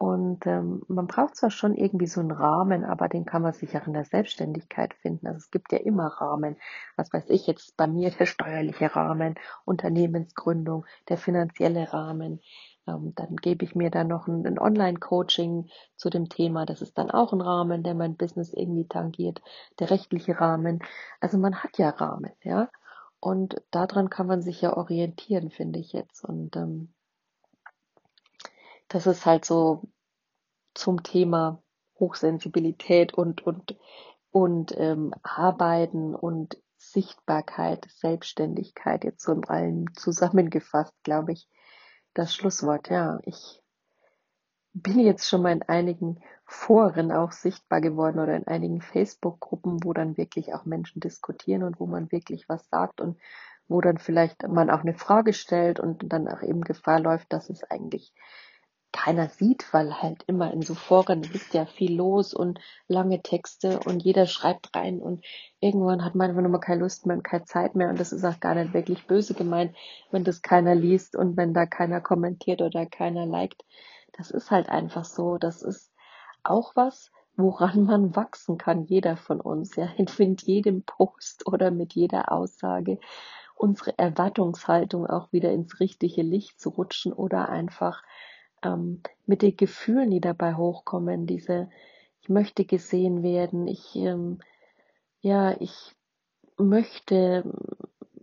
Und 0.00 0.46
ähm, 0.46 0.80
man 0.88 1.06
braucht 1.06 1.36
zwar 1.36 1.50
schon 1.50 1.74
irgendwie 1.74 2.06
so 2.06 2.20
einen 2.20 2.30
Rahmen, 2.30 2.86
aber 2.86 3.10
den 3.10 3.26
kann 3.26 3.42
man 3.42 3.52
sich 3.52 3.76
auch 3.76 3.86
in 3.86 3.92
der 3.92 4.06
Selbstständigkeit 4.06 4.94
finden. 4.94 5.26
Also 5.26 5.36
es 5.36 5.50
gibt 5.50 5.72
ja 5.72 5.78
immer 5.78 6.06
Rahmen. 6.06 6.56
Was 6.96 7.12
weiß 7.12 7.28
ich 7.28 7.46
jetzt 7.46 7.76
bei 7.76 7.86
mir 7.86 8.10
der 8.10 8.24
steuerliche 8.24 8.96
Rahmen, 8.96 9.34
Unternehmensgründung, 9.66 10.86
der 11.10 11.18
finanzielle 11.18 11.92
Rahmen, 11.92 12.40
ähm, 12.88 13.12
dann 13.14 13.36
gebe 13.36 13.62
ich 13.62 13.74
mir 13.74 13.90
dann 13.90 14.08
noch 14.08 14.26
ein, 14.26 14.46
ein 14.46 14.58
Online-Coaching 14.58 15.68
zu 15.96 16.08
dem 16.08 16.30
Thema. 16.30 16.64
Das 16.64 16.80
ist 16.80 16.96
dann 16.96 17.10
auch 17.10 17.34
ein 17.34 17.42
Rahmen, 17.42 17.82
der 17.82 17.94
mein 17.94 18.16
Business 18.16 18.54
irgendwie 18.54 18.88
tangiert. 18.88 19.42
Der 19.80 19.90
rechtliche 19.90 20.40
Rahmen. 20.40 20.78
Also 21.20 21.36
man 21.36 21.62
hat 21.62 21.76
ja 21.76 21.90
Rahmen, 21.90 22.32
ja. 22.42 22.70
Und 23.20 23.60
daran 23.70 24.08
kann 24.08 24.28
man 24.28 24.40
sich 24.40 24.62
ja 24.62 24.74
orientieren, 24.74 25.50
finde 25.50 25.78
ich 25.78 25.92
jetzt. 25.92 26.24
Und 26.24 26.56
ähm, 26.56 26.94
das 28.90 29.06
ist 29.06 29.24
halt 29.24 29.44
so 29.44 29.88
zum 30.74 31.02
Thema 31.02 31.62
Hochsensibilität 31.98 33.14
und 33.14 33.46
und 33.46 33.78
und 34.30 34.74
ähm, 34.76 35.12
Arbeiten 35.22 36.14
und 36.14 36.60
Sichtbarkeit, 36.76 37.86
Selbstständigkeit 37.90 39.04
jetzt 39.04 39.22
so 39.22 39.32
in 39.32 39.44
allem 39.44 39.92
zusammengefasst, 39.94 40.94
glaube 41.02 41.32
ich, 41.32 41.48
das 42.14 42.34
Schlusswort. 42.34 42.90
Ja, 42.90 43.18
ich 43.24 43.62
bin 44.72 44.98
jetzt 45.00 45.28
schon 45.28 45.42
mal 45.42 45.52
in 45.52 45.62
einigen 45.62 46.20
Foren 46.46 47.12
auch 47.12 47.32
sichtbar 47.32 47.80
geworden 47.80 48.18
oder 48.18 48.34
in 48.34 48.46
einigen 48.46 48.80
Facebook-Gruppen, 48.80 49.84
wo 49.84 49.92
dann 49.92 50.16
wirklich 50.16 50.54
auch 50.54 50.64
Menschen 50.64 51.00
diskutieren 51.00 51.62
und 51.62 51.78
wo 51.78 51.86
man 51.86 52.10
wirklich 52.10 52.48
was 52.48 52.66
sagt 52.68 53.00
und 53.00 53.18
wo 53.68 53.80
dann 53.80 53.98
vielleicht 53.98 54.48
man 54.48 54.70
auch 54.70 54.80
eine 54.80 54.94
Frage 54.94 55.32
stellt 55.32 55.78
und 55.80 56.12
dann 56.12 56.28
auch 56.28 56.42
eben 56.42 56.62
Gefahr 56.62 56.98
läuft, 56.98 57.32
dass 57.32 57.50
es 57.50 57.62
eigentlich 57.64 58.12
keiner 58.92 59.28
sieht, 59.28 59.72
weil 59.72 60.02
halt 60.02 60.22
immer 60.26 60.52
in 60.52 60.62
so 60.62 60.74
Foren 60.74 61.22
ist 61.22 61.54
ja 61.54 61.66
viel 61.66 61.94
los 61.94 62.34
und 62.34 62.58
lange 62.88 63.22
Texte 63.22 63.80
und 63.80 64.02
jeder 64.02 64.26
schreibt 64.26 64.74
rein 64.74 65.00
und 65.00 65.24
irgendwann 65.60 66.04
hat 66.04 66.14
man 66.14 66.30
einfach 66.30 66.42
nur 66.42 66.50
mal 66.50 66.58
keine 66.58 66.80
Lust 66.80 67.06
mehr 67.06 67.16
und 67.16 67.22
keine 67.22 67.44
Zeit 67.44 67.74
mehr 67.74 67.88
und 67.88 68.00
das 68.00 68.12
ist 68.12 68.24
auch 68.24 68.40
gar 68.40 68.54
nicht 68.54 68.74
wirklich 68.74 69.06
böse 69.06 69.34
gemeint, 69.34 69.76
wenn 70.10 70.24
das 70.24 70.42
keiner 70.42 70.74
liest 70.74 71.16
und 71.16 71.36
wenn 71.36 71.54
da 71.54 71.66
keiner 71.66 72.00
kommentiert 72.00 72.62
oder 72.62 72.86
keiner 72.86 73.26
liked. 73.26 73.64
Das 74.16 74.30
ist 74.30 74.50
halt 74.50 74.68
einfach 74.68 75.04
so. 75.04 75.38
Das 75.38 75.62
ist 75.62 75.92
auch 76.42 76.74
was, 76.74 77.10
woran 77.36 77.84
man 77.84 78.16
wachsen 78.16 78.58
kann, 78.58 78.84
jeder 78.84 79.16
von 79.16 79.40
uns, 79.40 79.76
ja, 79.76 79.88
mit 80.18 80.42
jedem 80.42 80.82
Post 80.82 81.46
oder 81.46 81.70
mit 81.70 81.94
jeder 81.94 82.32
Aussage 82.32 82.98
unsere 83.60 83.96
Erwartungshaltung 83.98 85.06
auch 85.06 85.32
wieder 85.32 85.52
ins 85.52 85.80
richtige 85.80 86.22
Licht 86.22 86.58
zu 86.58 86.70
rutschen 86.70 87.12
oder 87.12 87.50
einfach 87.50 88.02
ähm, 88.62 89.02
mit 89.26 89.42
den 89.42 89.56
Gefühlen, 89.56 90.10
die 90.10 90.20
dabei 90.20 90.54
hochkommen, 90.54 91.26
diese, 91.26 91.70
ich 92.20 92.28
möchte 92.28 92.64
gesehen 92.64 93.22
werden, 93.22 93.66
ich, 93.66 93.96
ähm, 93.96 94.40
ja, 95.20 95.56
ich 95.60 95.94
möchte 96.56 97.44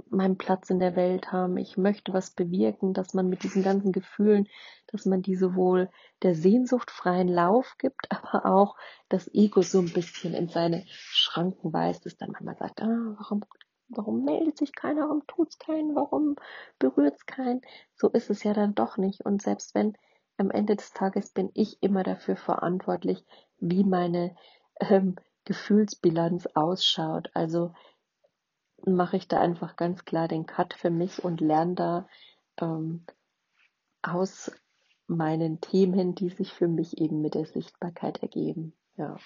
meinen 0.09 0.37
Platz 0.37 0.69
in 0.69 0.79
der 0.79 0.95
Welt 0.95 1.31
haben, 1.31 1.57
ich 1.57 1.77
möchte 1.77 2.13
was 2.13 2.31
bewirken, 2.31 2.93
dass 2.93 3.13
man 3.13 3.29
mit 3.29 3.43
diesen 3.43 3.63
ganzen 3.63 3.91
Gefühlen, 3.91 4.47
dass 4.87 5.05
man 5.05 5.21
die 5.21 5.35
sowohl 5.35 5.89
der 6.23 6.33
Sehnsucht 6.33 6.91
freien 6.91 7.27
Lauf 7.27 7.75
gibt, 7.77 8.11
aber 8.11 8.45
auch 8.45 8.75
das 9.09 9.29
Ego 9.33 9.61
so 9.61 9.79
ein 9.79 9.91
bisschen 9.91 10.33
in 10.33 10.49
seine 10.49 10.83
Schranken 10.87 11.73
weist, 11.73 12.05
dass 12.05 12.17
dann 12.17 12.31
manchmal 12.31 12.57
sagt, 12.57 12.81
ah, 12.81 13.15
warum, 13.17 13.43
warum 13.89 14.23
meldet 14.23 14.57
sich 14.57 14.73
keiner, 14.73 15.03
warum 15.03 15.25
tut's 15.27 15.57
keinen, 15.59 15.95
warum 15.95 16.35
berührt's 16.79 17.25
keinen? 17.25 17.61
So 17.95 18.09
ist 18.09 18.29
es 18.29 18.43
ja 18.43 18.53
dann 18.53 18.75
doch 18.75 18.97
nicht. 18.97 19.25
Und 19.25 19.41
selbst 19.41 19.75
wenn 19.75 19.97
am 20.37 20.51
Ende 20.51 20.75
des 20.75 20.93
Tages 20.93 21.29
bin 21.29 21.49
ich 21.53 21.81
immer 21.81 22.03
dafür 22.03 22.35
verantwortlich, 22.35 23.23
wie 23.59 23.83
meine 23.83 24.35
ähm, 24.79 25.15
Gefühlsbilanz 25.45 26.47
ausschaut. 26.53 27.31
Also 27.33 27.73
mache 28.85 29.17
ich 29.17 29.27
da 29.27 29.39
einfach 29.39 29.75
ganz 29.75 30.05
klar 30.05 30.27
den 30.27 30.45
Cut 30.45 30.73
für 30.73 30.91
mich 30.91 31.23
und 31.23 31.41
lerne 31.41 31.75
da 31.75 32.07
ähm, 32.61 33.05
aus 34.01 34.51
meinen 35.07 35.61
Themen, 35.61 36.15
die 36.15 36.29
sich 36.29 36.53
für 36.53 36.67
mich 36.67 36.99
eben 36.99 37.21
mit 37.21 37.33
der 37.33 37.45
Sichtbarkeit 37.45 38.21
ergeben. 38.21 38.73
Ja. 38.97 39.17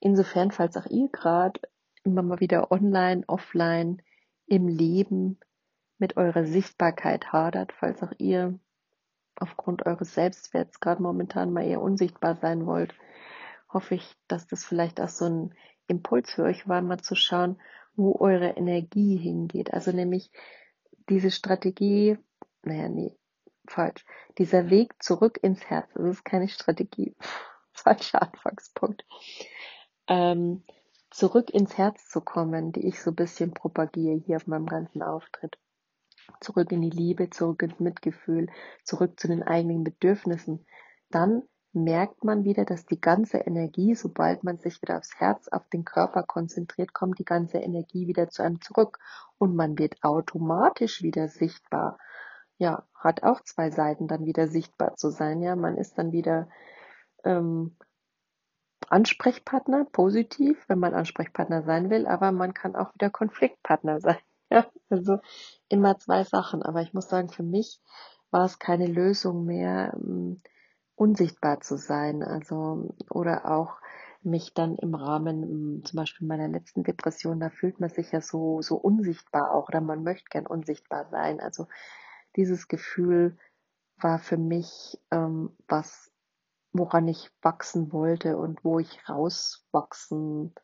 Insofern, 0.00 0.50
falls 0.50 0.76
auch 0.76 0.86
ihr 0.86 1.08
gerade 1.08 1.60
immer 2.04 2.22
mal 2.22 2.40
wieder 2.40 2.70
online, 2.70 3.24
offline, 3.26 4.00
im 4.46 4.68
Leben 4.68 5.40
mit 5.98 6.16
eurer 6.16 6.44
Sichtbarkeit 6.44 7.32
hadert, 7.32 7.72
falls 7.72 8.02
auch 8.02 8.12
ihr 8.18 8.58
aufgrund 9.40 9.86
eures 9.86 10.14
Selbstwerts 10.14 10.80
gerade 10.80 11.02
momentan 11.02 11.52
mal 11.52 11.64
eher 11.64 11.80
unsichtbar 11.80 12.36
sein 12.36 12.66
wollt, 12.66 12.94
hoffe 13.68 13.94
ich, 13.94 14.16
dass 14.28 14.46
das 14.46 14.64
vielleicht 14.64 15.00
auch 15.00 15.08
so 15.08 15.26
ein 15.26 15.54
Impuls 15.88 16.30
für 16.30 16.44
euch 16.44 16.68
war, 16.68 16.82
mal 16.82 16.98
zu 16.98 17.14
schauen, 17.14 17.60
wo 17.94 18.16
eure 18.18 18.50
Energie 18.50 19.16
hingeht. 19.16 19.72
Also 19.72 19.92
nämlich 19.92 20.30
diese 21.08 21.30
Strategie, 21.30 22.18
naja, 22.62 22.88
nee, 22.88 23.16
falsch. 23.68 24.04
Dieser 24.38 24.70
Weg 24.70 25.02
zurück 25.02 25.38
ins 25.42 25.64
Herz, 25.64 25.88
das 25.94 26.04
ist 26.04 26.24
keine 26.24 26.48
Strategie. 26.48 27.14
Falscher 27.72 28.22
Anfangspunkt. 28.22 29.04
Ähm, 30.08 30.64
zurück 31.10 31.50
ins 31.50 31.76
Herz 31.76 32.08
zu 32.08 32.20
kommen, 32.20 32.72
die 32.72 32.86
ich 32.86 33.02
so 33.02 33.10
ein 33.10 33.16
bisschen 33.16 33.52
propagiere 33.52 34.16
hier 34.16 34.36
auf 34.36 34.46
meinem 34.46 34.66
ganzen 34.66 35.02
Auftritt. 35.02 35.58
Zurück 36.40 36.72
in 36.72 36.82
die 36.82 36.90
Liebe, 36.90 37.30
zurück 37.30 37.62
ins 37.62 37.80
Mitgefühl, 37.80 38.48
zurück 38.84 39.18
zu 39.18 39.28
den 39.28 39.42
eigenen 39.42 39.84
Bedürfnissen. 39.84 40.66
Dann 41.10 41.42
merkt 41.72 42.24
man 42.24 42.44
wieder, 42.44 42.64
dass 42.64 42.86
die 42.86 43.00
ganze 43.00 43.38
Energie, 43.38 43.94
sobald 43.94 44.42
man 44.44 44.58
sich 44.58 44.80
wieder 44.80 44.96
aufs 44.96 45.14
Herz, 45.20 45.48
auf 45.48 45.68
den 45.68 45.84
Körper 45.84 46.22
konzentriert, 46.22 46.94
kommt 46.94 47.18
die 47.18 47.24
ganze 47.24 47.58
Energie 47.58 48.06
wieder 48.06 48.30
zu 48.30 48.42
einem 48.42 48.60
zurück 48.62 48.98
und 49.38 49.54
man 49.54 49.78
wird 49.78 50.02
automatisch 50.02 51.02
wieder 51.02 51.28
sichtbar. 51.28 51.98
Ja, 52.58 52.86
hat 52.94 53.22
auch 53.22 53.42
zwei 53.42 53.70
Seiten, 53.70 54.08
dann 54.08 54.24
wieder 54.24 54.48
sichtbar 54.48 54.96
zu 54.96 55.10
sein. 55.10 55.42
Ja, 55.42 55.54
man 55.54 55.76
ist 55.76 55.98
dann 55.98 56.12
wieder 56.12 56.48
ähm, 57.24 57.76
Ansprechpartner, 58.88 59.84
positiv, 59.92 60.64
wenn 60.68 60.78
man 60.78 60.94
Ansprechpartner 60.94 61.62
sein 61.62 61.90
will, 61.90 62.06
aber 62.06 62.32
man 62.32 62.54
kann 62.54 62.74
auch 62.76 62.94
wieder 62.94 63.10
Konfliktpartner 63.10 64.00
sein. 64.00 64.18
Also 64.88 65.18
immer 65.68 65.98
zwei 65.98 66.24
Sachen. 66.24 66.62
Aber 66.62 66.82
ich 66.82 66.94
muss 66.94 67.08
sagen, 67.08 67.28
für 67.28 67.42
mich 67.42 67.80
war 68.30 68.44
es 68.44 68.58
keine 68.58 68.86
Lösung 68.86 69.44
mehr. 69.44 69.92
Ähm, 69.94 70.42
unsichtbar 70.96 71.60
zu 71.60 71.76
sein. 71.76 72.22
Also, 72.22 72.94
oder 73.10 73.50
auch 73.50 73.78
mich 74.22 74.54
dann 74.54 74.76
im 74.76 74.94
Rahmen 74.94 75.42
hm, 75.42 75.84
zum 75.84 75.96
Beispiel 75.98 76.26
meiner 76.26 76.48
letzten 76.48 76.82
Depression, 76.82 77.38
da 77.38 77.50
fühlt 77.50 77.78
man 77.78 77.90
sich 77.90 78.10
ja 78.10 78.20
so, 78.20 78.60
so 78.62 78.76
unsichtbar 78.76 79.52
auch 79.52 79.68
oder 79.68 79.80
man 79.80 80.02
möchte 80.02 80.28
gern 80.30 80.46
unsichtbar 80.46 81.06
sein. 81.10 81.38
Also 81.38 81.68
dieses 82.34 82.66
Gefühl 82.66 83.38
war 83.98 84.18
für 84.18 84.36
mich 84.36 84.98
ähm, 85.12 85.56
was, 85.68 86.10
woran 86.72 87.06
ich 87.08 87.30
wachsen 87.42 87.92
wollte 87.92 88.36
und 88.36 88.64
wo 88.64 88.78
ich 88.78 89.08
rauswachsen 89.08 90.54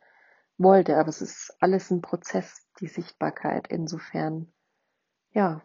wollte. 0.59 0.97
Aber 0.99 1.09
es 1.09 1.23
ist 1.23 1.55
alles 1.61 1.91
ein 1.91 2.01
Prozess, 2.03 2.62
die 2.81 2.89
Sichtbarkeit. 2.89 3.69
Insofern, 3.69 4.53
ja, 5.33 5.63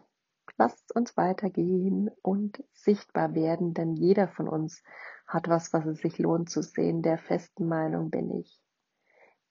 Lasst 0.56 0.94
uns 0.96 1.16
weitergehen 1.16 2.10
und 2.22 2.64
sichtbar 2.72 3.34
werden, 3.34 3.74
denn 3.74 3.94
jeder 3.94 4.28
von 4.28 4.48
uns 4.48 4.82
hat 5.26 5.48
was, 5.48 5.72
was 5.72 5.86
es 5.86 6.00
sich 6.00 6.18
lohnt 6.18 6.50
zu 6.50 6.62
sehen. 6.62 7.02
Der 7.02 7.18
festen 7.18 7.68
Meinung 7.68 8.10
bin 8.10 8.30
ich. 8.30 8.60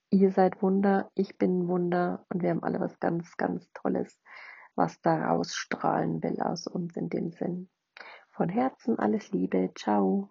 Ihr 0.10 0.32
seid 0.32 0.62
Wunder, 0.62 1.12
ich 1.14 1.38
bin 1.38 1.68
Wunder 1.68 2.26
und 2.30 2.42
wir 2.42 2.50
haben 2.50 2.64
alle 2.64 2.80
was 2.80 3.00
ganz, 3.00 3.38
ganz 3.38 3.72
Tolles, 3.74 4.20
was 4.76 5.00
daraus 5.02 5.54
strahlen 5.54 6.24
will 6.24 6.42
aus 6.42 6.68
uns 6.68 6.96
in 6.96 7.10
dem 7.10 7.32
Sinn. 7.32 7.70
Von 8.32 8.50
Herzen 8.50 8.98
alles 9.00 9.32
Liebe. 9.32 9.72
Ciao. 9.76 10.30